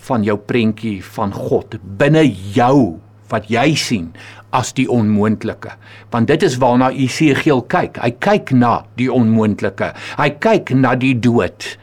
van 0.07 0.23
jou 0.23 0.37
prentjie 0.37 1.01
van 1.03 1.33
God 1.35 1.75
binne 1.99 2.23
jou 2.55 3.01
wat 3.33 3.49
jy 3.51 3.73
sien 3.75 4.11
as 4.55 4.71
die 4.77 4.87
onmoontlike. 4.91 5.73
Want 6.13 6.31
dit 6.31 6.45
is 6.47 6.55
waarna 6.61 6.91
Esegiel 6.93 7.65
kyk. 7.67 7.99
Hy 7.99 8.13
kyk 8.23 8.55
na 8.55 8.77
die 8.99 9.09
onmoontlike. 9.11 9.91
Hy 10.21 10.29
kyk 10.39 10.71
na 10.77 10.95
die 10.95 11.15
dood. 11.19 11.75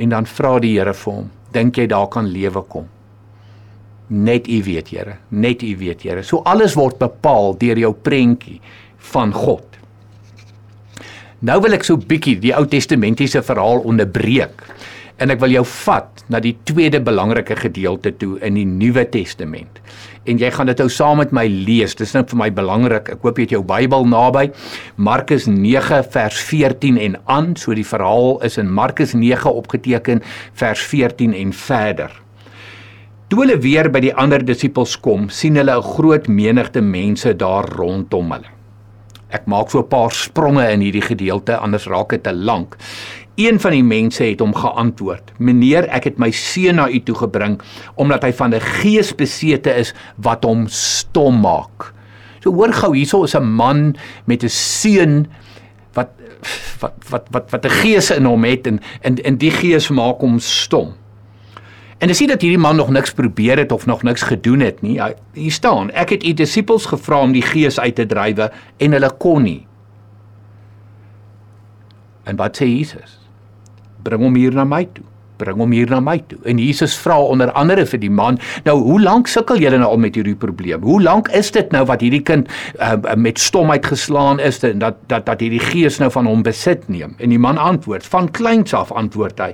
En 0.00 0.16
dan 0.16 0.26
vra 0.26 0.56
die 0.62 0.78
Here 0.78 0.96
vir 0.96 1.12
hom, 1.12 1.30
dink 1.52 1.78
jy 1.78 1.90
daar 1.92 2.08
kan 2.10 2.30
lewe 2.32 2.64
kom? 2.70 2.88
Net 4.08 4.48
U 4.48 4.62
weet, 4.64 4.90
Here. 4.92 5.18
Net 5.28 5.62
U 5.62 5.76
weet, 5.80 6.02
Here. 6.02 6.22
So 6.22 6.42
alles 6.44 6.76
word 6.76 6.98
bepaal 7.00 7.56
deur 7.60 7.78
jou 7.80 7.92
prentjie 7.94 8.60
van 9.12 9.32
God. 9.32 9.64
Nou 11.44 11.60
wil 11.60 11.76
ek 11.76 11.84
so 11.84 12.00
bietjie 12.00 12.38
die 12.40 12.54
Ou 12.56 12.64
Testamentiese 12.68 13.42
verhaal 13.44 13.82
onderbreek 13.84 14.62
en 15.22 15.30
ek 15.30 15.38
wil 15.42 15.52
jou 15.54 15.62
vat 15.84 16.24
na 16.32 16.40
die 16.42 16.54
tweede 16.66 16.98
belangrike 17.04 17.54
gedeelte 17.58 18.10
toe 18.18 18.38
in 18.44 18.56
die 18.58 18.66
Nuwe 18.66 19.04
Testament. 19.12 19.78
En 20.26 20.40
jy 20.40 20.50
gaan 20.50 20.70
dit 20.70 20.80
ou 20.80 20.88
saam 20.90 21.20
met 21.20 21.34
my 21.36 21.44
lees. 21.46 21.94
Dis 21.94 22.16
net 22.16 22.32
vir 22.32 22.40
my 22.40 22.48
belangrik. 22.54 23.12
Ek 23.12 23.22
hoop 23.22 23.38
jy 23.38 23.46
het 23.46 23.54
jou 23.54 23.62
Bybel 23.68 24.08
naby. 24.08 24.48
Markus 24.96 25.46
9 25.50 26.00
vers 26.16 26.40
14 26.48 26.98
en 27.06 27.20
aan. 27.30 27.52
So 27.60 27.76
die 27.76 27.86
verhaal 27.86 28.40
is 28.46 28.58
in 28.58 28.72
Markus 28.72 29.14
9 29.14 29.52
opgeteken 29.52 30.24
vers 30.58 30.82
14 30.90 31.36
en 31.36 31.52
verder. 31.52 32.23
Toe 33.32 33.40
hulle 33.40 33.56
weer 33.56 33.88
by 33.88 34.02
die 34.04 34.12
ander 34.20 34.42
disippels 34.44 34.98
kom, 35.00 35.30
sien 35.32 35.56
hulle 35.56 35.72
'n 35.72 35.82
groot 35.96 36.26
menigte 36.28 36.82
mense 36.84 37.32
daar 37.32 37.64
rondom 37.64 38.32
hulle. 38.32 38.50
Ek 39.32 39.46
maak 39.46 39.70
so 39.70 39.78
'n 39.80 39.88
paar 39.88 40.12
spronge 40.12 40.64
in 40.72 40.80
hierdie 40.80 41.02
gedeelte 41.02 41.56
anders 41.56 41.86
raak 41.86 42.10
dit 42.10 42.22
te 42.22 42.32
lank. 42.32 42.76
Een 43.36 43.58
van 43.58 43.72
die 43.72 43.82
mense 43.82 44.24
het 44.24 44.40
hom 44.40 44.54
geantwoord: 44.54 45.32
"Meneer, 45.38 45.88
ek 45.88 46.04
het 46.04 46.18
my 46.18 46.30
seun 46.30 46.76
na 46.76 46.88
u 46.88 47.00
toe 47.00 47.14
gebring 47.14 47.60
omdat 47.96 48.22
hy 48.22 48.32
van 48.32 48.54
'n 48.54 48.60
gees 48.60 49.14
besete 49.14 49.74
is 49.74 49.94
wat 50.16 50.44
hom 50.44 50.68
stom 50.68 51.40
maak." 51.40 51.94
So 52.42 52.52
hoor 52.52 52.72
gou, 52.72 52.94
hierso 52.94 53.24
is 53.24 53.34
'n 53.34 53.42
man 53.42 53.96
met 54.26 54.44
'n 54.44 54.48
seun 54.48 55.26
wat 55.94 56.10
wat 56.80 56.92
wat 57.10 57.26
wat 57.30 57.50
wat 57.50 57.64
'n 57.64 57.70
gees 57.70 58.10
in 58.10 58.24
hom 58.24 58.44
het 58.44 58.66
en 58.66 58.80
en 59.00 59.16
en 59.24 59.36
die 59.36 59.50
gees 59.50 59.88
maak 59.88 60.20
hom 60.20 60.38
stom. 60.38 60.94
En 61.98 62.10
dis 62.10 62.20
nie 62.20 62.28
dat 62.28 62.42
hierdie 62.42 62.60
man 62.60 62.76
nog 62.76 62.90
niks 62.90 63.12
probeer 63.12 63.58
het 63.58 63.72
of 63.72 63.86
nog 63.86 64.02
niks 64.02 64.22
gedoen 64.22 64.60
het 64.60 64.82
nie. 64.82 65.00
Hier 65.32 65.52
staan: 65.52 65.90
"Ek 65.90 66.10
het 66.10 66.24
u 66.24 66.32
disippels 66.32 66.86
gevra 66.86 67.20
om 67.20 67.32
die 67.32 67.42
gees 67.42 67.80
uit 67.80 67.94
te 67.94 68.06
drywe 68.06 68.50
en 68.76 68.92
hulle 68.92 69.10
kon 69.18 69.42
nie." 69.42 69.66
En 72.24 72.36
wat 72.36 72.56
sê 72.56 72.66
Jesus? 72.66 73.18
bring 74.04 74.20
hom 74.20 74.34
hier 74.34 74.52
na 74.52 74.64
my 74.68 74.84
toe 74.92 75.06
bring 75.40 75.58
hom 75.58 75.72
hier 75.74 75.90
na 75.90 75.98
my 75.98 76.20
toe. 76.30 76.38
En 76.46 76.60
Jesus 76.62 76.94
vra 77.02 77.16
onder 77.18 77.50
andere 77.58 77.82
vir 77.90 78.00
die 78.04 78.10
man, 78.12 78.38
nou 78.66 78.76
hoe 78.84 79.00
lank 79.02 79.30
sukkel 79.30 79.58
julle 79.58 79.80
nou 79.82 79.88
al 79.96 79.98
met 80.04 80.14
hierdie 80.14 80.36
probleem? 80.38 80.84
Hoe 80.86 81.00
lank 81.02 81.30
is 81.34 81.50
dit 81.54 81.72
nou 81.74 81.82
wat 81.90 82.04
hierdie 82.04 82.22
kind 82.22 82.50
uh, 82.78 82.94
met 83.18 83.42
stomheid 83.42 83.86
geslaan 83.86 84.38
is 84.38 84.60
en 84.66 84.78
dat 84.82 85.00
dat 85.10 85.26
dat 85.26 85.42
hierdie 85.42 85.62
gees 85.62 85.98
nou 86.02 86.10
van 86.14 86.30
hom 86.30 86.44
besit 86.46 86.86
neem? 86.88 87.16
En 87.18 87.34
die 87.34 87.40
man 87.40 87.58
antwoord, 87.58 88.06
van 88.06 88.30
kleins 88.30 88.74
af 88.78 88.92
antwoord 88.94 89.42
hy. 89.42 89.50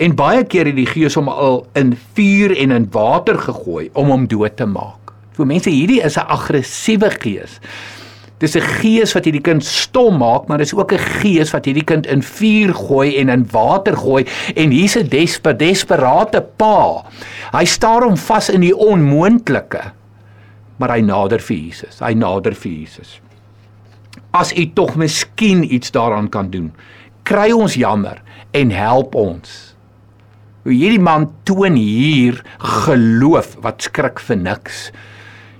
En 0.00 0.14
baie 0.16 0.44
keer 0.48 0.70
het 0.70 0.78
die 0.78 0.88
gees 0.88 1.14
hom 1.18 1.28
al 1.28 1.66
in 1.76 1.92
vuur 2.16 2.54
en 2.56 2.72
in 2.72 2.86
water 2.92 3.36
gegooi 3.38 3.90
om 3.92 4.08
hom 4.08 4.26
dood 4.30 4.56
te 4.56 4.64
maak. 4.64 5.12
So 5.36 5.44
mense, 5.44 5.70
hierdie 5.70 6.00
is 6.04 6.16
'n 6.16 6.24
aggressiewe 6.24 7.10
gees. 7.20 7.60
Dis 8.40 8.56
'n 8.56 8.64
gees 8.80 9.12
wat 9.12 9.24
hierdie 9.24 9.44
kind 9.44 9.64
stom 9.64 10.16
maak, 10.18 10.48
maar 10.48 10.58
dis 10.58 10.74
ook 10.74 10.92
'n 10.92 10.98
gees 11.20 11.52
wat 11.52 11.64
hierdie 11.64 11.84
kind 11.84 12.06
in 12.06 12.22
vuur 12.22 12.74
gooi 12.74 13.16
en 13.18 13.28
in 13.28 13.46
water 13.52 13.96
gooi 13.96 14.24
en 14.56 14.70
hier's 14.70 14.96
'n 14.96 15.08
desper, 15.08 15.56
desperate 15.56 16.40
pa. 16.56 17.04
Hy 17.52 17.64
staar 17.64 18.02
hom 18.02 18.16
vas 18.16 18.48
in 18.48 18.60
die 18.60 18.76
onmoontlike. 18.76 19.92
Maar 20.78 20.90
hy 20.90 21.00
nader 21.00 21.40
vir 21.40 21.56
Jesus. 21.56 22.00
Hy 22.00 22.14
nader 22.14 22.54
vir 22.54 22.72
Jesus. 22.72 23.20
As 24.32 24.52
u 24.56 24.72
tog 24.72 24.96
miskien 24.96 25.74
iets 25.74 25.90
daaraan 25.90 26.28
kan 26.28 26.50
doen, 26.50 26.72
kry 27.22 27.52
ons 27.52 27.74
jammer 27.74 28.22
en 28.52 28.70
help 28.70 29.14
ons. 29.14 29.69
Hierdie 30.68 31.00
man 31.00 31.30
toon 31.48 31.78
hier 31.80 32.42
geloof 32.60 33.54
wat 33.64 33.86
skrik 33.88 34.20
vir 34.20 34.36
niks. 34.36 34.90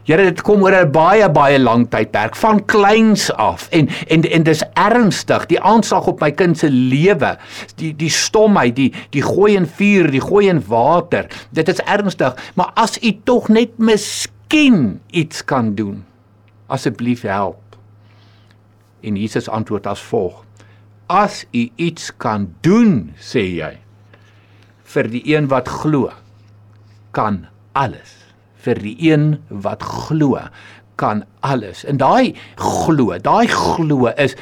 Here 0.04 0.26
dit 0.26 0.42
kom 0.44 0.64
oor 0.64 0.74
'n 0.74 0.92
baie 0.92 1.28
baie 1.28 1.58
lang 1.58 1.86
tydperk 1.88 2.36
van 2.36 2.64
kleins 2.66 3.30
af. 3.32 3.68
En 3.70 3.88
en 4.08 4.22
en 4.22 4.42
dis 4.42 4.62
ernstig. 4.74 5.46
Die 5.46 5.60
aanslag 5.60 6.06
op 6.06 6.20
my 6.20 6.30
kind 6.32 6.58
se 6.58 6.70
lewe 6.70 7.38
die 7.76 7.96
die 7.96 8.10
stomheid 8.10 8.76
die 8.76 8.92
die 9.10 9.22
gooi 9.22 9.56
in 9.56 9.66
vuur 9.66 10.10
die 10.10 10.20
gooi 10.20 10.48
in 10.48 10.62
water 10.66 11.26
dit 11.52 11.68
is 11.68 11.80
ernstig. 11.80 12.34
Maar 12.54 12.70
as 12.74 12.98
u 13.02 13.12
tog 13.24 13.48
net 13.48 13.78
miskien 13.78 15.00
iets 15.10 15.44
kan 15.44 15.74
doen 15.74 16.04
asseblief 16.66 17.22
help. 17.22 17.76
En 19.00 19.16
Jesus 19.16 19.48
antwoord 19.48 19.86
as 19.86 20.00
volg. 20.00 20.44
As 21.06 21.44
u 21.52 21.70
iets 21.76 22.10
kan 22.16 22.54
doen 22.60 23.14
sê 23.18 23.46
jy 23.56 23.78
vir 24.94 25.10
die 25.12 25.22
een 25.30 25.50
wat 25.52 25.68
glo 25.68 26.10
kan 27.16 27.44
alles 27.78 28.20
vir 28.64 28.80
die 28.82 28.96
een 29.10 29.34
wat 29.48 29.82
glo 29.84 30.40
kan 31.00 31.24
alles. 31.40 31.84
En 31.88 32.00
daai 32.00 32.36
glo, 32.60 33.16
daai 33.18 33.48
glo 33.48 34.10
is 34.20 34.36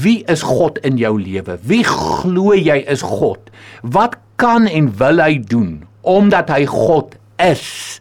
wie 0.00 0.22
is 0.32 0.42
God 0.44 0.78
in 0.88 0.96
jou 1.00 1.14
lewe? 1.20 1.58
Wie 1.68 1.82
glo 1.84 2.56
jy 2.56 2.78
is 2.88 3.04
God? 3.04 3.50
Wat 3.82 4.16
kan 4.40 4.68
en 4.68 4.90
wil 5.00 5.20
hy 5.20 5.38
doen 5.40 5.84
omdat 6.06 6.52
hy 6.52 6.64
God 6.70 7.16
is? 7.42 8.00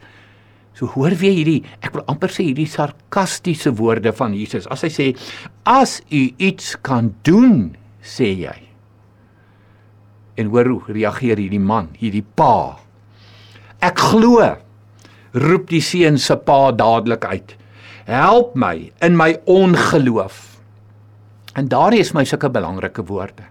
So 0.75 0.91
hoor 0.91 1.15
weer 1.19 1.35
hierdie, 1.37 1.61
ek 1.83 1.95
wil 1.95 2.03
amper 2.11 2.31
sê 2.31 2.49
hierdie 2.49 2.67
sarkastiese 2.67 3.71
woorde 3.79 4.11
van 4.15 4.35
Jesus. 4.35 4.67
As 4.71 4.83
hy 4.83 4.91
sê 4.91 5.07
as 5.67 6.01
u 6.11 6.27
iets 6.35 6.75
kan 6.83 7.13
doen, 7.27 7.69
sê 8.03 8.33
jy. 8.43 8.57
En 10.35 10.51
hoor 10.51 10.67
hoe 10.67 10.93
reageer 10.97 11.39
hierdie 11.39 11.63
man, 11.63 11.89
hierdie 11.99 12.25
pa. 12.35 12.77
Ek 13.79 13.99
glo 14.11 14.43
roep 15.35 15.69
die 15.71 15.83
seun 15.83 16.17
se 16.21 16.35
pa 16.47 16.71
dadelik 16.71 17.25
uit. 17.27 17.55
Help 18.07 18.55
my 18.55 18.91
in 19.03 19.17
my 19.17 19.33
ongeloof. 19.49 20.55
En 21.55 21.67
daardie 21.71 22.03
is 22.03 22.13
my 22.15 22.23
sulke 22.27 22.49
belangrike 22.51 23.03
woorde. 23.07 23.47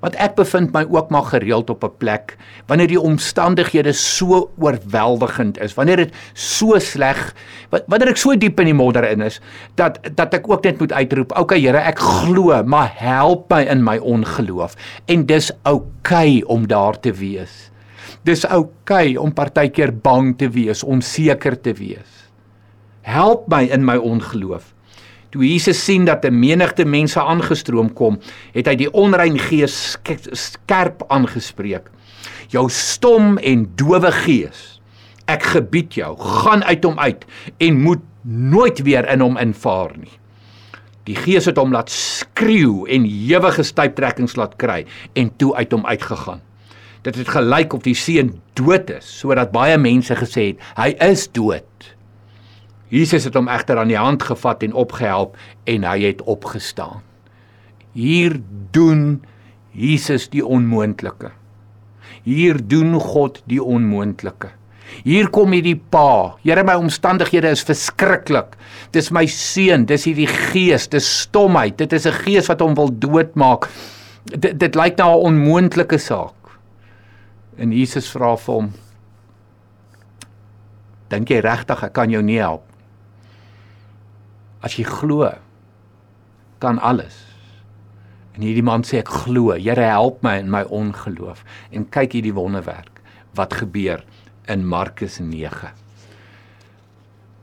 Want 0.00 0.16
ek 0.16 0.38
bevind 0.38 0.72
my 0.72 0.86
ook 0.88 1.10
maar 1.12 1.26
gereeld 1.28 1.70
op 1.70 1.84
'n 1.84 1.96
plek 2.00 2.36
wanneer 2.66 2.88
die 2.88 3.00
omstandighede 3.00 3.92
so 3.92 4.50
oorweldigend 4.58 5.60
is, 5.60 5.74
wanneer 5.74 5.96
dit 5.96 6.14
so 6.32 6.78
sleg, 6.78 7.34
wanneer 7.70 8.08
ek 8.08 8.16
so 8.16 8.36
diep 8.36 8.60
in 8.60 8.66
die 8.66 8.74
modder 8.74 9.04
in 9.04 9.20
is, 9.20 9.40
dat 9.74 9.98
dat 10.14 10.34
ek 10.34 10.48
ook 10.48 10.64
net 10.64 10.78
moet 10.78 10.92
uitroep, 10.92 11.32
"Oké 11.32 11.40
okay, 11.40 11.60
Here, 11.60 11.78
ek 11.78 11.98
glo, 11.98 12.62
maar 12.64 12.92
help 12.94 13.50
my 13.50 13.62
in 13.62 13.84
my 13.84 13.98
ongeloof." 13.98 14.74
En 15.06 15.26
dis 15.26 15.52
okay 15.64 16.42
om 16.46 16.66
daar 16.66 17.00
te 17.00 17.12
wees. 17.12 17.70
Dis 18.24 18.44
okay 18.44 19.16
om 19.16 19.32
partykeer 19.32 19.92
bang 19.96 20.38
te 20.38 20.48
wees, 20.48 20.82
onseker 20.84 21.60
te 21.60 21.72
wees. 21.72 22.30
Help 23.02 23.48
my 23.48 23.64
in 23.64 23.84
my 23.84 23.96
ongeloof. 23.96 24.74
Toe 25.30 25.46
Jesus 25.46 25.84
sien 25.84 26.04
dat 26.04 26.24
'n 26.24 26.38
menigte 26.38 26.84
mense 26.84 27.20
aangestroom 27.20 27.92
kom, 27.92 28.18
het 28.52 28.66
hy 28.66 28.74
die 28.74 28.90
onrein 28.92 29.38
gees 29.38 29.96
skerp 30.32 31.04
aangespreek. 31.08 31.90
Jou 32.48 32.68
stom 32.68 33.38
en 33.38 33.70
dowe 33.76 34.12
gees, 34.12 34.80
ek 35.26 35.42
gebied 35.42 35.94
jou, 35.94 36.16
gaan 36.18 36.64
uit 36.64 36.84
hom 36.84 36.98
uit 36.98 37.24
en 37.58 37.82
moet 37.82 38.02
nooit 38.24 38.82
weer 38.82 39.08
in 39.08 39.20
hom 39.20 39.36
invaar 39.36 39.92
nie. 39.96 40.18
Die 41.04 41.16
gees 41.16 41.44
het 41.44 41.56
hom 41.56 41.72
laat 41.72 41.90
skreeu 41.90 42.86
en 42.88 43.04
ewige 43.06 43.62
stuiptrekkings 43.62 44.36
laat 44.36 44.56
kry 44.56 44.84
en 45.14 45.30
toe 45.36 45.54
uit 45.54 45.72
hom 45.72 45.86
uitgegaan 45.86 46.40
dit 47.02 47.16
het 47.16 47.32
gelyk 47.32 47.72
of 47.72 47.84
die 47.86 47.96
seun 47.96 48.34
dood 48.58 48.90
is 48.92 49.08
sodat 49.22 49.52
baie 49.54 49.78
mense 49.80 50.14
gesê 50.18 50.50
het 50.52 50.64
hy 50.76 50.90
is 51.10 51.26
dood. 51.32 51.94
Jesus 52.90 53.24
het 53.24 53.36
hom 53.38 53.48
egter 53.48 53.78
aan 53.78 53.90
die 53.90 53.98
hand 53.98 54.22
gevat 54.26 54.64
en 54.66 54.74
opgehelp 54.74 55.36
en 55.70 55.86
hy 55.86 55.98
het 56.08 56.22
opgestaan. 56.22 57.04
Hier 57.94 58.40
doen 58.74 59.22
Jesus 59.74 60.28
die 60.30 60.42
onmoontlike. 60.42 61.30
Hier 62.26 62.58
doen 62.58 62.98
God 63.00 63.38
die 63.46 63.62
onmoontlike. 63.62 64.50
Hier 65.06 65.30
kom 65.30 65.54
hierdie 65.54 65.78
pa. 65.78 66.34
Here 66.42 66.64
my 66.66 66.74
omstandighede 66.80 67.52
is 67.54 67.62
verskriklik. 67.66 68.56
Dis 68.94 69.12
my 69.14 69.22
seun, 69.30 69.86
dis 69.86 70.08
hierdie 70.08 70.28
gees, 70.30 70.88
dis 70.90 71.06
stomheid. 71.22 71.78
Dit 71.78 71.92
is 71.92 72.06
'n 72.06 72.18
gees 72.26 72.48
wat 72.48 72.60
hom 72.60 72.74
wil 72.74 72.90
doodmaak. 72.90 73.68
Dit 74.24 74.58
dit 74.58 74.74
lyk 74.74 74.98
na 74.98 75.06
'n 75.06 75.24
onmoontlike 75.30 75.98
saak. 75.98 76.34
En 77.56 77.72
Jesus 77.72 78.10
vra 78.10 78.36
vir 78.36 78.54
hom: 78.54 78.72
Dink 81.08 81.28
jy 81.28 81.40
regtig 81.40 81.82
ek 81.82 81.92
kan 81.92 82.10
jou 82.10 82.22
nie 82.22 82.38
help? 82.38 82.69
As 84.60 84.76
jy 84.76 84.84
glo, 84.84 85.30
kan 86.60 86.78
alles. 86.78 87.16
En 88.36 88.44
hierdie 88.44 88.64
man 88.64 88.84
sê 88.86 89.00
ek 89.00 89.10
glo, 89.24 89.56
Here 89.56 89.88
help 89.88 90.22
my 90.22 90.36
in 90.40 90.50
my 90.52 90.62
ongeloof. 90.68 91.44
En 91.72 91.88
kyk 91.88 92.18
hierdie 92.18 92.36
wonderwerk 92.36 93.00
wat 93.38 93.54
gebeur 93.54 94.04
in 94.50 94.66
Markus 94.66 95.18
9. 95.22 95.70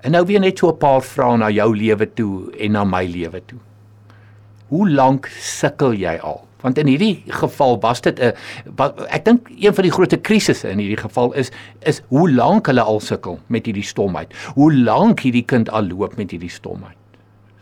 En 0.05 0.13
nou 0.13 0.23
weer 0.25 0.39
net 0.39 0.59
so 0.59 0.69
'n 0.69 0.77
paar 0.77 1.01
vrae 1.01 1.37
na 1.37 1.49
jou 1.49 1.75
lewe 1.75 2.13
toe 2.13 2.51
en 2.59 2.71
na 2.71 2.83
my 2.83 3.05
lewe 3.05 3.41
toe. 3.45 3.59
Hoe 4.69 4.89
lank 4.89 5.25
sukkel 5.27 5.93
jy 5.93 6.17
al? 6.21 6.45
Want 6.61 6.77
in 6.77 6.87
hierdie 6.87 7.23
geval 7.27 7.79
was 7.79 8.01
dit 8.01 8.19
'n 8.19 8.33
ek 9.09 9.25
dink 9.25 9.49
een 9.49 9.73
van 9.73 9.83
die 9.83 9.91
groot 9.91 10.21
krisisse 10.21 10.69
in 10.69 10.79
hierdie 10.79 11.03
geval 11.03 11.33
is 11.33 11.51
is 11.81 12.01
hoe 12.07 12.31
lank 12.31 12.67
hulle 12.67 12.81
al 12.81 12.99
sukkel 12.99 13.39
met 13.47 13.65
hierdie 13.65 13.83
stomheid. 13.83 14.33
Hoe 14.55 14.73
lank 14.73 15.19
hierdie 15.19 15.45
kind 15.45 15.69
al 15.69 15.87
loop 15.87 16.17
met 16.17 16.31
hierdie 16.31 16.49
stomheid. 16.49 16.97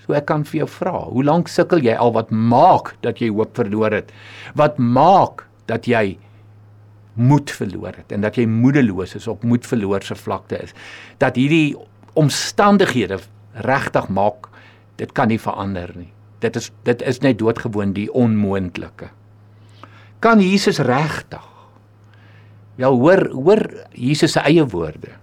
So 0.05 0.13
ek 0.13 0.27
kan 0.29 0.43
vir 0.45 0.61
jou 0.61 0.69
vra, 0.69 0.99
hoe 1.09 1.23
lank 1.25 1.49
sukkel 1.49 1.81
jy 1.81 1.95
al 1.97 2.13
wat 2.13 2.29
maak 2.29 2.93
dat 3.01 3.21
jy 3.23 3.31
hoop 3.33 3.57
verloor 3.57 3.95
het? 3.95 4.11
Wat 4.53 4.77
maak 4.77 5.47
dat 5.65 5.89
jy 5.89 6.19
moed 7.17 7.49
verloor 7.49 7.95
het 7.97 8.11
en 8.13 8.21
dat 8.21 8.37
jy 8.37 8.45
moedeloos 8.45 9.15
is 9.17 9.25
op 9.31 9.43
moed 9.47 9.65
verloor 9.65 10.05
se 10.05 10.17
vlakte 10.19 10.59
is? 10.61 10.75
Dat 11.17 11.39
hierdie 11.41 11.73
omstandighede 12.13 13.17
regtig 13.65 14.11
maak 14.13 14.51
dit 15.01 15.09
kan 15.17 15.31
nie 15.33 15.41
verander 15.41 15.89
nie. 15.97 16.11
Dit 16.43 16.59
is 16.59 16.69
dit 16.85 17.01
is 17.01 17.23
net 17.25 17.39
doodgewoon 17.41 17.95
die 17.95 18.11
onmoontlike. 18.13 19.09
Kan 20.21 20.43
Jesus 20.43 20.77
regtig? 20.85 21.43
Ja 22.77 22.91
hoor 22.93 23.25
hoor 23.33 23.63
Jesus 23.95 24.37
se 24.37 24.45
eie 24.45 24.67
woorde. 24.69 25.17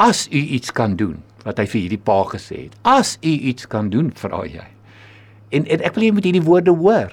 As 0.00 0.24
u 0.32 0.40
iets 0.56 0.72
kan 0.72 0.96
doen 0.96 1.20
wat 1.44 1.60
hy 1.60 1.66
vir 1.70 1.80
hierdie 1.80 2.04
pa 2.10 2.22
gesê 2.32 2.66
het 2.66 2.78
as 2.96 3.16
u 3.22 3.34
iets 3.52 3.68
kan 3.70 3.90
doen 3.92 4.12
vra 4.20 4.44
jy 4.48 4.64
en, 5.54 5.66
en 5.66 5.84
ek 5.84 5.94
wil 5.96 6.08
jy 6.08 6.14
moet 6.16 6.30
hierdie 6.30 6.46
woorde 6.46 6.74
hoor 6.76 7.12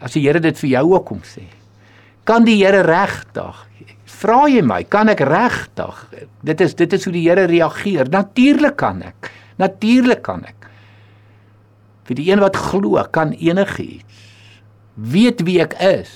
as 0.00 0.16
die 0.16 0.24
Here 0.24 0.40
dit 0.42 0.58
vir 0.64 0.74
jou 0.76 0.86
ook 0.94 1.06
kom 1.12 1.22
sê 1.28 1.46
Kan 2.24 2.46
die 2.48 2.56
Here 2.62 2.80
regtig? 2.86 3.56
Vra 4.08 4.44
jy 4.48 4.62
my, 4.64 4.80
kan 4.88 5.10
ek 5.12 5.20
regtig? 5.28 5.96
Dit 6.44 6.62
is 6.64 6.72
dit 6.78 6.96
is 6.96 7.04
hoe 7.04 7.12
die 7.12 7.26
Here 7.26 7.44
reageer. 7.50 8.08
Natuurlik 8.12 8.78
kan 8.80 9.02
ek. 9.04 9.28
Natuurlik 9.60 10.24
kan 10.24 10.44
ek. 10.48 10.68
Vir 12.08 12.20
die 12.20 12.30
een 12.30 12.40
wat 12.40 12.56
glo, 12.56 12.96
kan 13.12 13.32
enigiets. 13.36 14.24
Weet 14.94 15.44
wie 15.44 15.58
ek 15.60 15.76
is. 15.84 16.12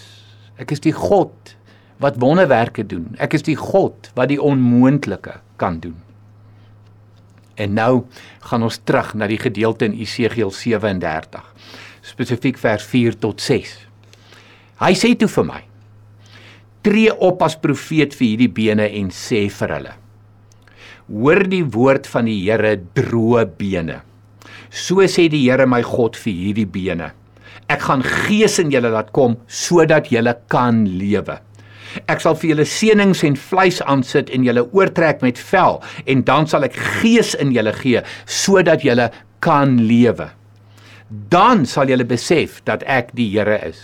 Ek 0.60 0.72
is 0.72 0.80
die 0.84 0.94
God 0.96 1.54
wat 2.00 2.18
wonderwerke 2.22 2.86
doen. 2.86 3.10
Ek 3.20 3.36
is 3.36 3.44
die 3.44 3.58
God 3.58 4.08
wat 4.16 4.30
die 4.32 4.40
onmoontlike 4.40 5.40
kan 5.60 5.80
doen. 5.82 5.96
En 7.58 7.74
nou 7.74 7.92
gaan 8.50 8.66
ons 8.66 8.80
terug 8.86 9.14
na 9.18 9.26
die 9.30 9.40
gedeelte 9.40 9.88
in 9.88 9.96
Esegiel 9.98 10.52
37, 10.54 11.42
spesifiek 12.06 12.58
vers 12.62 12.84
4 12.86 13.18
tot 13.18 13.42
6. 13.42 13.74
Hy 14.78 14.92
sê 14.94 15.14
toe 15.18 15.30
vir 15.32 15.48
my: 15.48 15.62
tree 16.86 17.12
op 17.12 17.42
as 17.42 17.56
profeet 17.58 18.14
vir 18.16 18.30
hierdie 18.30 18.52
bene 18.54 18.86
en 19.00 19.10
sê 19.14 19.46
vir 19.52 19.74
hulle: 19.74 19.94
Hoor 21.08 21.42
die 21.50 21.64
woord 21.64 22.06
van 22.06 22.28
die 22.28 22.38
Here 22.44 22.76
droë 22.96 23.46
bene. 23.58 24.02
So 24.70 25.04
sê 25.08 25.26
die 25.32 25.46
Here 25.46 25.66
my 25.66 25.82
God 25.82 26.16
vir 26.20 26.36
hierdie 26.36 26.68
bene: 26.78 27.10
Ek 27.68 27.82
gaan 27.88 28.04
gees 28.06 28.58
in 28.62 28.70
julle 28.72 28.92
laat 28.94 29.10
kom 29.16 29.36
sodat 29.48 30.12
julle 30.12 30.36
kan 30.52 30.84
lewe. 30.86 31.40
Ek 32.06 32.22
sal 32.24 32.36
vir 32.40 32.52
julle 32.52 32.66
seënings 32.68 33.24
en 33.26 33.38
vleis 33.38 33.80
aansit 33.84 34.32
en 34.34 34.44
julle 34.46 34.66
oortrek 34.76 35.22
met 35.24 35.38
vel 35.50 35.80
en 36.06 36.24
dan 36.26 36.48
sal 36.50 36.66
ek 36.68 36.76
gees 37.00 37.34
in 37.40 37.54
julle 37.56 37.72
gee 37.80 38.02
sodat 38.24 38.84
julle 38.86 39.10
kan 39.44 39.78
lewe. 39.88 40.30
Dan 41.08 41.64
sal 41.66 41.88
julle 41.88 42.04
besef 42.08 42.60
dat 42.68 42.84
ek 42.84 43.14
die 43.16 43.30
Here 43.32 43.58
is. 43.64 43.80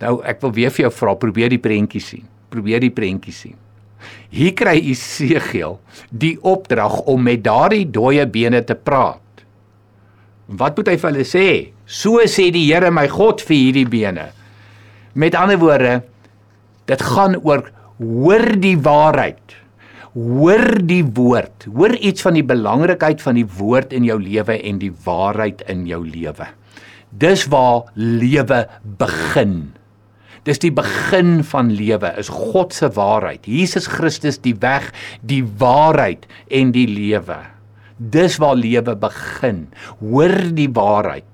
Nou 0.00 0.18
ek 0.26 0.40
wil 0.44 0.54
weer 0.56 0.72
vir 0.74 0.86
jou 0.86 0.92
vra, 0.94 1.16
probeer 1.18 1.52
die 1.52 1.62
prentjie 1.62 2.02
sien. 2.02 2.26
Probeer 2.48 2.80
die 2.80 2.94
prentjie 2.94 3.34
sien. 3.34 3.56
Hier 4.30 4.54
kry 4.56 4.76
Esegiel 4.92 5.78
die 6.08 6.36
opdrag 6.46 7.00
om 7.10 7.24
met 7.26 7.42
daardie 7.44 7.84
dooie 7.90 8.24
bene 8.30 8.62
te 8.64 8.76
praat. 8.78 9.44
Wat 10.48 10.78
moet 10.78 10.92
hy 10.92 10.96
vir 10.96 11.10
hulle 11.10 11.26
sê? 11.28 11.48
So 11.84 12.22
sê 12.24 12.48
die 12.54 12.68
Here 12.70 12.92
my 12.94 13.08
God 13.12 13.42
vir 13.44 13.58
hierdie 13.58 13.88
bene. 13.90 14.30
Met 15.18 15.34
ander 15.34 15.58
woorde, 15.58 16.02
dit 16.86 17.00
gaan 17.02 17.34
oor 17.42 17.64
hoor 17.98 18.44
die 18.62 18.76
waarheid. 18.78 19.56
Hoor 20.14 20.78
die 20.86 21.02
woord. 21.02 21.66
Hoor 21.74 21.96
iets 21.98 22.22
van 22.22 22.38
die 22.38 22.46
belangrikheid 22.46 23.22
van 23.22 23.34
die 23.38 23.46
woord 23.58 23.92
in 23.96 24.06
jou 24.06 24.20
lewe 24.22 24.54
en 24.62 24.78
die 24.78 24.92
waarheid 25.04 25.64
in 25.70 25.82
jou 25.90 26.04
lewe. 26.06 26.46
Dis 27.10 27.48
waar 27.50 27.90
lewe 27.98 28.62
begin. 29.00 29.72
Dis 30.46 30.62
die 30.62 30.72
begin 30.72 31.42
van 31.44 31.72
lewe, 31.74 32.12
is 32.20 32.30
God 32.30 32.72
se 32.76 32.86
waarheid. 32.94 33.42
Jesus 33.50 33.88
Christus 33.90 34.38
die 34.44 34.54
weg, 34.62 34.92
die 35.26 35.42
waarheid 35.58 36.28
en 36.46 36.70
die 36.72 36.86
lewe. 36.88 37.40
Dis 37.98 38.38
waar 38.38 38.54
lewe 38.56 38.94
begin. 38.94 39.66
Hoor 39.98 40.36
die 40.54 40.70
waarheid. 40.70 41.26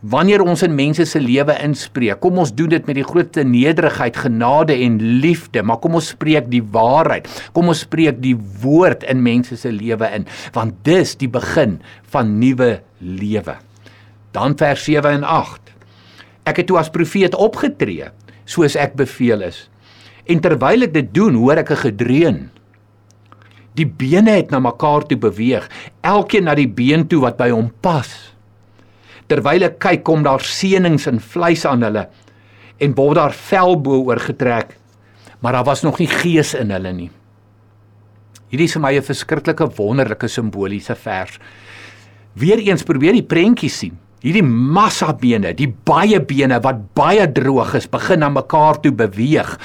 Wanneer 0.00 0.42
ons 0.44 0.62
in 0.62 0.74
mense 0.76 1.04
se 1.08 1.20
lewe 1.20 1.54
inspreek, 1.64 2.20
kom 2.20 2.38
ons 2.42 2.52
doen 2.54 2.70
dit 2.72 2.88
met 2.88 2.98
die 2.98 3.06
grootste 3.06 3.44
nederigheid, 3.46 4.16
genade 4.16 4.76
en 4.86 4.98
liefde, 5.22 5.62
maar 5.62 5.80
kom 5.82 5.98
ons 5.98 6.12
spreek 6.14 6.50
die 6.52 6.62
waarheid. 6.62 7.28
Kom 7.56 7.72
ons 7.72 7.84
spreek 7.86 8.20
die 8.22 8.36
woord 8.62 9.06
in 9.10 9.22
mense 9.24 9.56
se 9.56 9.72
lewe 9.72 10.10
in, 10.16 10.26
want 10.56 10.76
dis 10.86 11.16
die 11.20 11.30
begin 11.30 11.78
van 12.12 12.36
nuwe 12.40 12.80
lewe. 13.00 13.56
Dan 14.36 14.56
vers 14.60 14.84
7 14.84 15.20
en 15.20 15.24
8. 15.24 15.72
Ek 16.46 16.60
het 16.60 16.68
toe 16.68 16.78
as 16.78 16.92
profeet 16.92 17.34
opgetree 17.34 18.12
soos 18.46 18.76
ek 18.78 18.94
beveel 18.98 19.42
is. 19.48 19.66
En 20.30 20.42
terwyl 20.42 20.86
ek 20.86 20.94
dit 20.94 21.08
doen, 21.14 21.34
hoor 21.34 21.58
ek 21.62 21.70
'n 21.70 21.82
gedreun. 21.90 22.38
Die 23.76 23.86
bene 23.86 24.30
het 24.38 24.50
na 24.50 24.58
mekaar 24.58 25.04
toe 25.06 25.18
beweeg, 25.18 25.68
elkeen 26.00 26.44
na 26.44 26.54
die 26.54 26.68
been 26.68 27.06
toe 27.06 27.20
wat 27.20 27.36
by 27.36 27.50
hom 27.50 27.70
pas. 27.80 28.35
Terwyl 29.26 29.66
ek 29.66 29.78
kyk, 29.82 30.04
kom 30.06 30.22
daar 30.22 30.44
seënings 30.44 31.08
in 31.10 31.20
vleis 31.20 31.64
aan 31.66 31.82
hulle 31.82 32.06
en 32.78 32.94
word 32.94 33.16
daar 33.16 33.32
vel 33.32 33.78
bo 33.80 34.02
oorgetrek, 34.10 34.76
maar 35.40 35.56
daar 35.56 35.64
was 35.64 35.82
nog 35.82 35.98
nie 35.98 36.10
gees 36.10 36.52
in 36.54 36.70
hulle 36.70 36.92
nie. 36.92 37.10
Hierdie 38.50 38.68
is 38.68 38.76
vir 38.76 38.82
my 38.82 38.92
'n 38.94 39.02
verskriklike 39.02 39.66
wonderlike 39.78 40.28
simboliese 40.28 40.94
vers. 40.94 41.38
Weereens 42.34 42.84
probeer 42.84 43.12
die 43.12 43.22
prentjie 43.22 43.70
sien. 43.70 43.98
Hierdie 44.22 44.42
massa 44.42 45.12
bene, 45.12 45.54
die 45.54 45.68
baie 45.68 46.20
bene 46.20 46.60
wat 46.60 46.94
baie 46.94 47.26
droog 47.32 47.74
is, 47.74 47.86
begin 47.86 48.20
na 48.20 48.28
mekaar 48.28 48.80
toe 48.80 48.92
beweeg. 48.92 49.58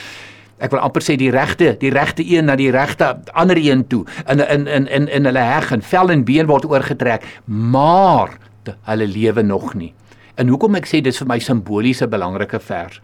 Ek 0.62 0.72
wil 0.72 0.80
amper 0.80 1.02
sê 1.02 1.16
die 1.18 1.32
regte, 1.32 1.76
die 1.80 1.90
regte 1.90 2.24
een 2.24 2.46
na 2.46 2.56
die 2.56 2.72
regte 2.72 3.18
ander 3.34 3.58
een 3.58 3.88
toe 3.88 4.06
in 4.28 4.40
in 4.40 4.68
in 4.68 4.88
in 4.88 5.08
in 5.08 5.26
hulle 5.26 5.40
heg 5.40 5.72
en 5.72 5.82
vel 5.82 6.12
en 6.12 6.24
been 6.24 6.48
word 6.48 6.66
oorgetrek, 6.66 7.26
maar 7.46 8.38
hulle 8.70 9.08
lewe 9.08 9.44
nog 9.44 9.74
nie. 9.74 9.94
En 10.38 10.48
hoekom 10.48 10.76
ek 10.76 10.88
sê 10.88 11.02
dis 11.02 11.18
vir 11.18 11.28
my 11.28 11.40
simboliese 11.40 12.08
belangrike 12.08 12.60
vers. 12.60 13.02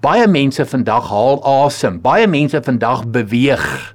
Baie 0.00 0.26
mense 0.28 0.64
vandag 0.64 1.08
haal 1.10 1.40
asem, 1.44 2.00
baie 2.00 2.26
mense 2.26 2.60
vandag 2.62 3.06
beweeg, 3.10 3.94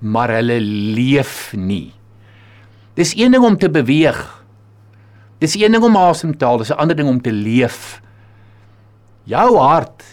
maar 0.00 0.30
hulle 0.30 0.60
leef 0.60 1.52
nie. 1.54 1.92
Dis 2.94 3.16
een 3.16 3.32
ding 3.32 3.44
om 3.44 3.56
te 3.58 3.68
beweeg, 3.68 4.40
Dis 5.40 5.56
een 5.56 5.72
ding 5.72 5.84
om 5.84 5.96
asem 5.96 6.34
te 6.36 6.44
haal, 6.44 6.60
dis 6.60 6.70
'n 6.70 6.76
ander 6.76 6.96
ding 6.96 7.08
om 7.08 7.20
te 7.20 7.32
leef. 7.32 8.00
Jou 9.24 9.56
hart 9.56 10.04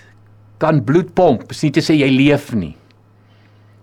kan 0.58 0.84
bloed 0.84 1.14
pomp, 1.14 1.48
dis 1.48 1.64
nie 1.64 1.72
te 1.72 1.82
sê 1.82 1.94
jy 2.00 2.10
leef 2.10 2.54
nie. 2.54 2.78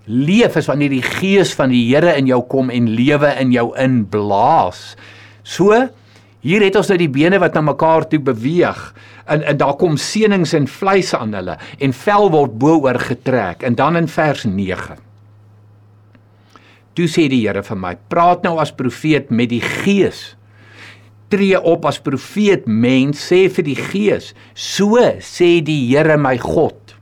Leef 0.06 0.56
is 0.56 0.66
wanneer 0.66 0.88
die 0.88 1.02
gees 1.02 1.54
van 1.54 1.68
die 1.68 1.94
Here 1.94 2.16
in 2.16 2.26
jou 2.26 2.42
kom 2.42 2.70
en 2.70 2.94
lewe 2.94 3.34
in 3.40 3.52
jou 3.52 3.76
inblaas. 3.76 4.96
So 5.42 5.88
hier 6.44 6.62
het 6.64 6.76
ons 6.76 6.90
nou 6.92 6.98
die 7.00 7.10
bene 7.10 7.40
wat 7.40 7.56
na 7.56 7.64
mekaar 7.64 8.04
toe 8.10 8.20
beweeg. 8.20 8.82
En 9.26 9.42
en 9.42 9.58
daar 9.60 9.76
kom 9.80 9.96
seënings 9.96 10.52
en 10.56 10.68
vleis 10.68 11.14
aan 11.16 11.32
hulle 11.34 11.56
en 11.80 11.96
vel 12.04 12.30
word 12.34 12.58
bo 12.60 12.84
oor 12.84 13.00
getrek. 13.00 13.64
En 13.64 13.74
dan 13.74 13.96
in 13.96 14.08
vers 14.08 14.44
9. 14.44 15.00
Toe 16.94 17.08
sê 17.10 17.26
die 17.32 17.42
Here 17.42 17.62
vir 17.62 17.76
my: 17.76 17.96
"Praat 18.08 18.44
nou 18.44 18.58
as 18.62 18.72
profeet 18.72 19.30
met 19.30 19.50
die 19.50 19.62
gees. 19.64 20.36
Tree 21.28 21.58
op 21.58 21.86
as 21.88 21.98
profeet 21.98 22.66
mens 22.66 23.18
sê 23.32 23.48
vir 23.50 23.64
die 23.64 23.80
gees. 23.80 24.34
So 24.54 25.00
sê 25.18 25.58
die 25.64 25.88
Here 25.88 26.16
my 26.16 26.36
God. 26.38 26.94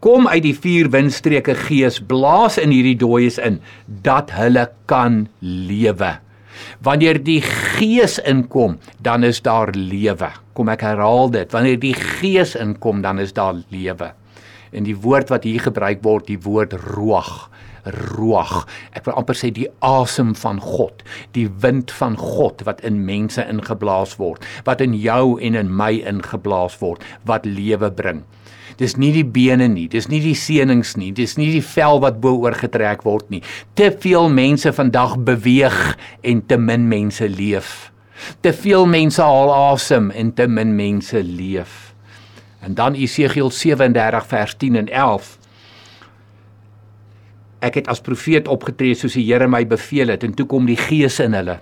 Kom 0.00 0.24
uit 0.26 0.42
die 0.42 0.56
vier 0.56 0.88
windstreke 0.88 1.54
gees, 1.54 1.98
blaas 2.00 2.56
in 2.56 2.70
hierdie 2.72 2.96
dooies 2.96 3.36
in 3.38 3.58
dat 3.86 4.30
hulle 4.32 4.70
kan 4.88 5.26
lewe. 5.44 6.14
Wanneer 6.84 7.20
die 7.24 7.40
gees 7.42 8.18
inkom, 8.18 8.78
dan 9.02 9.24
is 9.24 9.42
daar 9.44 9.72
lewe. 9.76 10.30
Kom 10.56 10.68
ek 10.72 10.84
herhaal 10.86 11.30
dit. 11.34 11.52
Wanneer 11.52 11.78
die 11.80 11.94
gees 11.94 12.56
inkom, 12.58 13.02
dan 13.04 13.18
is 13.22 13.32
daar 13.36 13.58
lewe. 13.68 14.12
En 14.70 14.86
die 14.86 14.96
woord 14.96 15.30
wat 15.32 15.44
hier 15.44 15.60
gebruik 15.60 16.02
word, 16.06 16.28
die 16.30 16.40
woord 16.44 16.76
ruach, 16.94 17.48
ruach. 18.14 18.66
Ek 18.94 19.06
wil 19.08 19.16
amper 19.18 19.38
sê 19.38 19.50
die 19.54 19.68
asem 19.84 20.34
van 20.38 20.60
God, 20.62 21.02
die 21.34 21.48
wind 21.62 21.90
van 21.96 22.16
God 22.20 22.62
wat 22.68 22.82
in 22.86 23.02
mense 23.06 23.42
ingeblaas 23.42 24.16
word, 24.20 24.44
wat 24.68 24.84
in 24.84 24.94
jou 24.94 25.40
en 25.40 25.58
in 25.58 25.72
my 25.74 25.92
ingeblaas 26.06 26.78
word, 26.82 27.04
wat 27.26 27.48
lewe 27.48 27.90
bring. 27.90 28.22
Dis 28.80 28.96
nie 28.96 29.10
die 29.12 29.26
bene 29.28 29.68
nie, 29.68 29.86
dis 29.92 30.08
nie 30.08 30.22
die 30.24 30.36
seënings 30.38 30.94
nie, 30.96 31.10
dis 31.12 31.36
nie 31.36 31.50
die 31.52 31.64
vel 31.64 32.00
wat 32.00 32.20
bo 32.22 32.38
oorgetrek 32.46 33.04
word 33.04 33.28
nie. 33.28 33.42
Te 33.76 33.90
veel 33.92 34.30
mense 34.32 34.72
vandag 34.72 35.18
beweeg 35.26 35.76
en 36.24 36.40
te 36.48 36.56
min 36.56 36.88
mense 36.88 37.28
leef. 37.28 37.90
Te 38.40 38.54
veel 38.56 38.88
mense 38.88 39.20
haal 39.20 39.52
asem 39.52 40.08
en 40.16 40.32
te 40.32 40.48
min 40.48 40.72
mense 40.76 41.20
leef. 41.24 41.92
En 42.64 42.74
dan 42.76 42.96
Esegiel 42.96 43.52
37 43.52 44.26
vers 44.32 44.56
10 44.56 44.80
en 44.80 44.88
11 44.88 45.36
ek 47.64 47.80
het 47.80 47.90
as 47.92 48.00
profeet 48.00 48.48
opgetree 48.48 48.96
soos 48.96 49.16
die 49.18 49.26
Here 49.28 49.48
my 49.50 49.62
beveel 49.68 50.12
het 50.14 50.24
en 50.24 50.34
toe 50.36 50.46
kom 50.48 50.68
die 50.68 50.78
gees 50.80 51.20
in 51.20 51.36
hulle 51.36 51.58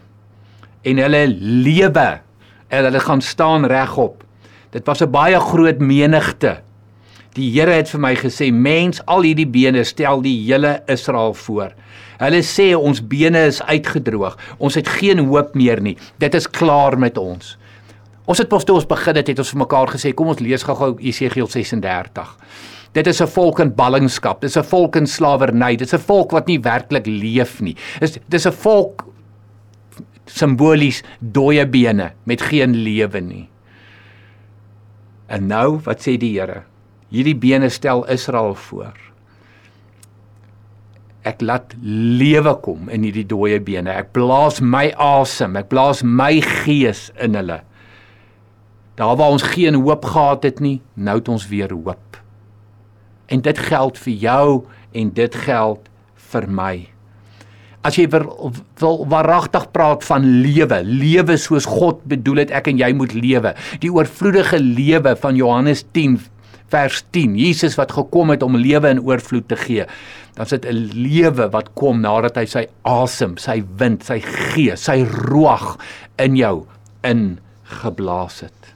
en 0.86 1.02
hulle 1.02 1.24
lewe 1.34 2.08
en 2.68 2.86
hulle 2.86 3.02
gaan 3.02 3.22
staan 3.24 3.66
regop 3.70 4.22
dit 4.74 4.84
was 4.86 5.02
'n 5.02 5.10
baie 5.10 5.40
groot 5.40 5.80
menigte 5.82 6.62
die 7.36 7.50
Here 7.52 7.72
het 7.72 7.88
vir 7.92 8.00
my 8.00 8.14
gesê 8.16 8.50
mens 8.52 9.02
al 9.06 9.26
hierdie 9.26 9.48
bene 9.48 9.84
stel 9.84 10.22
die 10.24 10.36
hele 10.46 10.78
Israel 10.88 11.34
voor 11.34 11.74
hulle 12.18 12.42
sê 12.42 12.72
ons 12.76 13.00
bene 13.00 13.46
is 13.50 13.62
uitgedroog 13.62 14.38
ons 14.58 14.74
het 14.74 14.88
geen 14.98 15.26
hoop 15.28 15.54
meer 15.54 15.82
nie 15.82 15.96
dit 16.18 16.34
is 16.34 16.48
klaar 16.48 16.98
met 16.98 17.18
ons 17.18 17.56
ons 18.28 18.38
het 18.38 18.48
pas 18.48 18.64
toe 18.64 18.76
ons 18.76 18.88
begin 18.88 19.20
het 19.20 19.28
het 19.28 19.38
ons 19.38 19.52
vir 19.54 19.64
mekaar 19.66 19.94
gesê 19.94 20.14
kom 20.14 20.32
ons 20.32 20.42
lees 20.44 20.66
gou-gou 20.66 20.96
Esegiel 21.00 21.48
36 21.48 22.34
Dit 22.96 23.06
is 23.06 23.20
'n 23.20 23.28
volk 23.28 23.60
in 23.60 23.74
ballingskap. 23.74 24.40
Dit 24.40 24.50
is 24.50 24.56
'n 24.56 24.64
volk 24.64 24.96
in 24.96 25.06
slawerny. 25.06 25.76
Dit 25.76 25.92
is 25.92 25.94
'n 25.94 26.06
volk 26.06 26.30
wat 26.30 26.46
nie 26.46 26.60
werklik 26.60 27.06
leef 27.06 27.60
nie. 27.60 27.76
Dis 28.00 28.18
dis 28.28 28.46
'n 28.46 28.52
volk 28.52 29.04
simbolies 30.26 31.02
dooie 31.20 31.66
bene 31.66 32.12
met 32.24 32.42
geen 32.42 32.74
lewe 32.74 33.20
nie. 33.20 33.48
En 35.26 35.46
nou, 35.46 35.80
wat 35.84 36.00
sê 36.00 36.16
die 36.16 36.40
Here? 36.40 36.62
Hierdie 37.08 37.36
bene 37.36 37.70
stel 37.72 38.04
Israel 38.12 38.54
voor. 38.68 38.96
Ek 41.28 41.40
laat 41.44 41.74
lewe 41.82 42.54
kom 42.64 42.88
in 42.92 43.04
hierdie 43.06 43.26
dooie 43.28 43.58
bene. 43.64 43.92
Ek 43.92 44.12
blaas 44.16 44.60
my 44.60 44.88
asem. 44.92 45.56
Ek 45.60 45.70
blaas 45.72 46.04
my 46.04 46.38
gees 46.44 47.08
in 47.20 47.36
hulle. 47.38 47.62
Daar 48.98 49.16
waar 49.16 49.36
ons 49.36 49.46
geen 49.54 49.78
hoop 49.78 50.04
gehad 50.10 50.44
het 50.44 50.60
nie, 50.60 50.80
nou 50.98 51.18
het 51.20 51.28
ons 51.30 51.46
weer 51.48 51.70
hoop. 51.70 52.18
En 53.30 53.42
dit 53.44 53.58
geld 53.68 53.98
vir 54.04 54.14
jou 54.24 54.46
en 54.92 55.10
dit 55.14 55.34
geld 55.46 55.90
vir 56.32 56.48
my. 56.50 56.74
As 57.86 57.96
jy 57.96 58.08
wil, 58.10 58.26
wil 58.80 59.04
waaragtig 59.08 59.68
praat 59.72 60.02
van 60.04 60.26
lewe, 60.42 60.80
lewe 60.82 61.36
soos 61.38 61.68
God 61.70 62.02
bedoel 62.10 62.42
het 62.42 62.54
ek 62.58 62.72
en 62.72 62.80
jy 62.80 62.90
moet 62.96 63.14
lewe, 63.14 63.54
die 63.84 63.92
oorvloedige 63.94 64.58
lewe 64.58 65.14
van 65.22 65.38
Johannes 65.38 65.84
10 65.94 66.18
vers 66.68 67.02
10, 67.10 67.36
Jesus 67.36 67.76
wat 67.78 67.92
gekom 67.92 68.30
het 68.30 68.42
om 68.42 68.56
lewe 68.56 68.88
in 68.92 69.02
oorvloed 69.04 69.48
te 69.48 69.56
gee. 69.56 69.86
Dan 70.36 70.46
sit 70.46 70.64
'n 70.64 70.90
lewe 70.94 71.48
wat 71.50 71.74
kom 71.74 72.00
nadat 72.00 72.36
hy 72.36 72.44
sy 72.44 72.66
asem, 72.82 73.36
sy 73.36 73.62
wind, 73.76 74.04
sy 74.04 74.20
gees, 74.20 74.84
sy 74.84 75.04
ruag 75.04 75.78
in 76.18 76.36
jou 76.36 76.66
ingeblaas 77.02 78.40
het. 78.40 78.74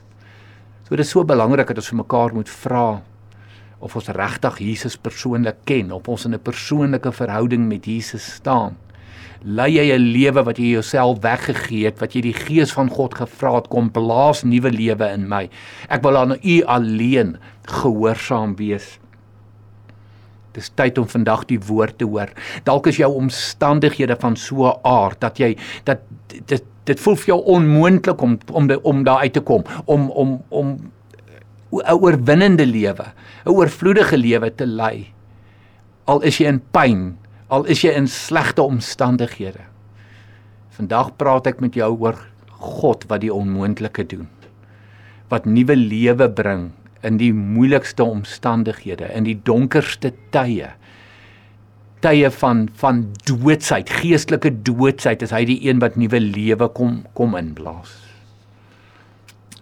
So 0.88 0.96
dit 0.96 1.06
is 1.06 1.10
so 1.10 1.24
belangrik 1.24 1.66
dat 1.66 1.76
ons 1.76 1.88
vir 1.88 1.96
mekaar 1.96 2.34
moet 2.34 2.48
vra 2.48 3.00
of 3.82 3.96
ons 3.96 4.08
regtig 4.08 4.58
Jesus 4.58 4.96
persoonlik 4.96 5.64
ken, 5.64 5.92
of 5.92 6.08
ons 6.08 6.24
in 6.24 6.34
'n 6.34 6.38
persoonlike 6.38 7.12
verhouding 7.12 7.68
met 7.68 7.84
Jesus 7.84 8.34
staan. 8.34 8.76
Lei 9.44 9.72
jy 9.74 9.92
'n 9.92 10.12
lewe 10.12 10.42
wat 10.44 10.58
jy 10.58 10.72
jouself 10.78 11.18
weggegee 11.20 11.84
het, 11.84 11.98
wat 12.00 12.14
jy 12.14 12.20
die 12.20 12.32
Gees 12.32 12.72
van 12.72 12.88
God 12.88 13.14
gevra 13.14 13.56
het 13.56 13.68
kom 13.68 13.90
blaas 13.90 14.44
nuwe 14.44 14.70
lewe 14.70 15.12
in 15.12 15.28
my. 15.28 15.48
Ek 15.88 16.02
wil 16.02 16.16
aan 16.16 16.38
U 16.42 16.62
alleen 16.62 17.36
gehoorsaam 17.66 18.56
wees. 18.56 18.98
Dis 20.52 20.70
tyd 20.74 20.98
om 20.98 21.08
vandag 21.08 21.46
die 21.46 21.58
woord 21.58 21.98
te 21.98 22.04
hoor. 22.04 22.28
Dalk 22.64 22.86
is 22.86 22.96
jou 22.96 23.12
omstandighede 23.12 24.16
van 24.20 24.36
so 24.36 24.68
'n 24.68 24.78
aard 24.84 25.20
dat 25.20 25.38
jy 25.38 25.56
dat 25.84 26.00
dit 26.46 26.62
dit 26.84 27.00
voel 27.00 27.16
vir 27.16 27.26
jou 27.26 27.42
onmoontlik 27.44 28.22
om 28.22 28.38
om 28.52 28.70
om 28.82 29.04
daar 29.04 29.22
uit 29.22 29.32
te 29.32 29.40
kom, 29.40 29.64
om 29.84 30.10
om 30.10 30.42
om 30.48 30.92
'n 31.72 31.92
oorwinnende 31.92 32.66
lewe, 32.66 33.06
'n 33.46 33.50
oorvloedige 33.50 34.16
lewe 34.16 34.54
te 34.54 34.66
lei. 34.66 35.12
Al 36.04 36.20
is 36.20 36.38
jy 36.38 36.46
in 36.46 36.60
pyn, 36.70 37.16
al 37.52 37.68
is 37.68 37.82
jy 37.84 37.92
in 37.96 38.08
slegte 38.08 38.64
omstandighede. 38.64 39.66
Vandag 40.72 41.12
praat 41.20 41.50
ek 41.50 41.60
met 41.60 41.76
jou 41.76 41.90
oor 42.00 42.16
God 42.62 43.04
wat 43.10 43.20
die 43.24 43.32
onmoontlike 43.32 44.06
doen. 44.08 44.28
Wat 45.28 45.44
nuwe 45.48 45.76
lewe 45.76 46.30
bring 46.32 46.70
in 47.04 47.18
die 47.20 47.32
moeilikste 47.34 48.06
omstandighede, 48.06 49.10
in 49.12 49.26
die 49.26 49.36
donkerste 49.36 50.12
tye. 50.34 50.70
Tye 52.02 52.30
van 52.38 52.64
van 52.80 53.04
doodsheid, 53.28 53.90
geestelike 54.00 54.52
doodsheid, 54.64 55.24
is 55.26 55.34
hy 55.34 55.44
die 55.48 55.58
een 55.66 55.82
wat 55.82 55.98
nuwe 56.00 56.22
lewe 56.22 56.70
kom 56.72 57.02
kom 57.18 57.36
inblaas. 57.38 57.92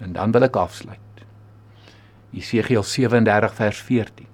En 0.01 0.15
dan 0.15 0.33
wil 0.37 0.47
ek 0.47 0.57
afsluit. 0.57 1.25
Jesegiel 2.37 2.85
37 2.87 3.57
vers 3.59 3.81
14. 3.89 4.29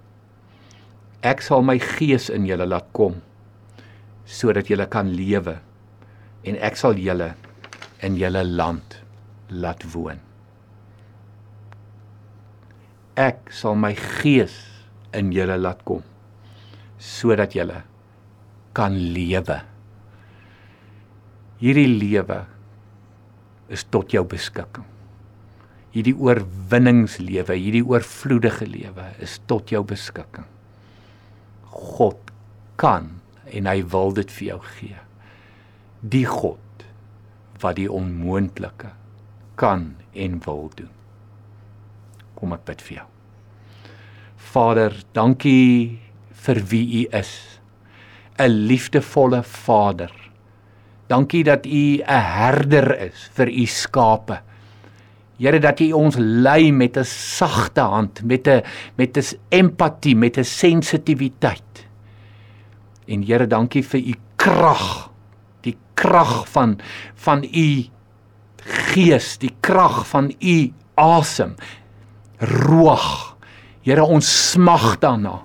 Ek 1.27 1.41
sal 1.43 1.65
my 1.65 1.79
gees 1.81 2.29
in 2.31 2.45
julle 2.47 2.69
laat 2.69 2.93
kom 2.95 3.17
sodat 4.27 4.71
julle 4.71 4.89
kan 4.91 5.11
lewe 5.15 5.57
en 6.47 6.59
ek 6.69 6.79
sal 6.79 6.99
julle 7.01 7.33
in 8.07 8.19
julle 8.19 8.43
land 8.47 8.99
laat 9.51 9.87
woon. 9.95 10.19
Ek 13.17 13.49
sal 13.55 13.79
my 13.81 13.95
gees 13.97 14.59
in 15.17 15.33
julle 15.35 15.57
laat 15.61 15.81
kom 15.89 16.05
sodat 16.99 17.55
julle 17.57 17.83
kan 18.77 18.95
lewe. 19.15 19.57
Hierdie 21.61 21.89
lewe 21.89 22.43
is 23.73 23.87
tot 23.89 24.13
jou 24.13 24.25
beskikking 24.29 24.85
hierdie 25.97 26.17
oorwinningslewe, 26.21 27.57
hierdie 27.57 27.85
oorvloedige 27.87 28.69
lewe 28.69 29.09
is 29.25 29.39
tot 29.49 29.73
jou 29.73 29.81
beskikking. 29.89 30.45
God 31.73 32.33
kan 32.81 33.16
en 33.47 33.67
hy 33.67 33.83
wil 33.93 34.13
dit 34.13 34.31
vir 34.39 34.47
jou 34.49 34.61
gee. 34.79 35.01
Die 36.01 36.27
God 36.27 36.87
wat 37.63 37.77
die 37.77 37.89
onmoontlike 37.91 38.93
kan 39.57 39.95
en 40.13 40.41
wil 40.45 40.71
doen. 40.77 40.93
Kom 42.37 42.53
ek 42.53 42.67
bid 42.69 42.83
vir 42.85 42.99
jou. 43.01 43.07
Vader, 44.53 44.95
dankie 45.17 45.99
vir 46.47 46.61
wie 46.71 46.87
U 47.03 47.07
is. 47.17 47.33
'n 48.39 48.53
Liefdevolle 48.69 49.43
Vader. 49.43 50.13
Dankie 51.09 51.45
dat 51.45 51.67
U 51.67 52.03
'n 52.03 52.05
herder 52.05 52.99
is 53.09 53.31
vir 53.33 53.49
U 53.49 53.67
skape. 53.67 54.41
Here 55.39 55.59
dat 55.61 55.81
U 55.81 55.93
ons 55.93 56.17
lei 56.19 56.73
met 56.73 56.97
'n 56.97 57.05
sagte 57.05 57.81
hand, 57.81 58.23
met 58.23 58.47
'n 58.49 58.63
met 58.97 59.17
'n 59.17 59.39
empatie, 59.49 60.17
met 60.17 60.39
'n 60.39 60.45
sensitiwiteit. 60.45 61.86
En 63.07 63.23
Here, 63.27 63.47
dankie 63.47 63.85
vir 63.87 64.01
U 64.01 64.15
krag, 64.41 64.87
die 65.67 65.77
krag 65.95 66.45
van 66.51 66.79
van 67.15 67.45
U 67.45 67.69
gees, 68.93 69.37
die 69.39 69.53
krag 69.61 70.05
van 70.11 70.33
U 70.41 70.57
asem. 71.01 71.55
Ruach. 72.39 73.37
Here, 73.87 74.05
ons 74.05 74.29
smag 74.51 74.97
daarna. 75.03 75.41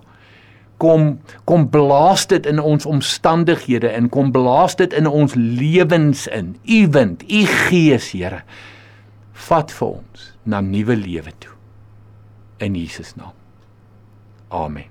Kom 0.81 1.19
kom 1.45 1.67
blaas 1.69 2.25
dit 2.25 2.47
in 2.49 2.57
ons 2.57 2.87
omstandighede 2.89 3.91
en 3.93 4.09
kom 4.09 4.31
blaas 4.33 4.75
dit 4.79 4.93
in 4.97 5.07
ons 5.07 5.35
lewens 5.37 6.25
in. 6.33 6.55
U 6.65 6.87
wind, 6.97 7.25
U 7.29 7.45
gees, 7.69 8.11
Here 8.17 8.41
vat 9.47 9.73
vir 9.73 9.87
ons 9.87 10.31
na 10.45 10.61
nuwe 10.65 10.97
lewe 10.99 11.33
toe. 11.43 11.53
In 12.61 12.77
Jesus 12.77 13.15
naam. 13.17 13.35
Amen. 14.51 14.90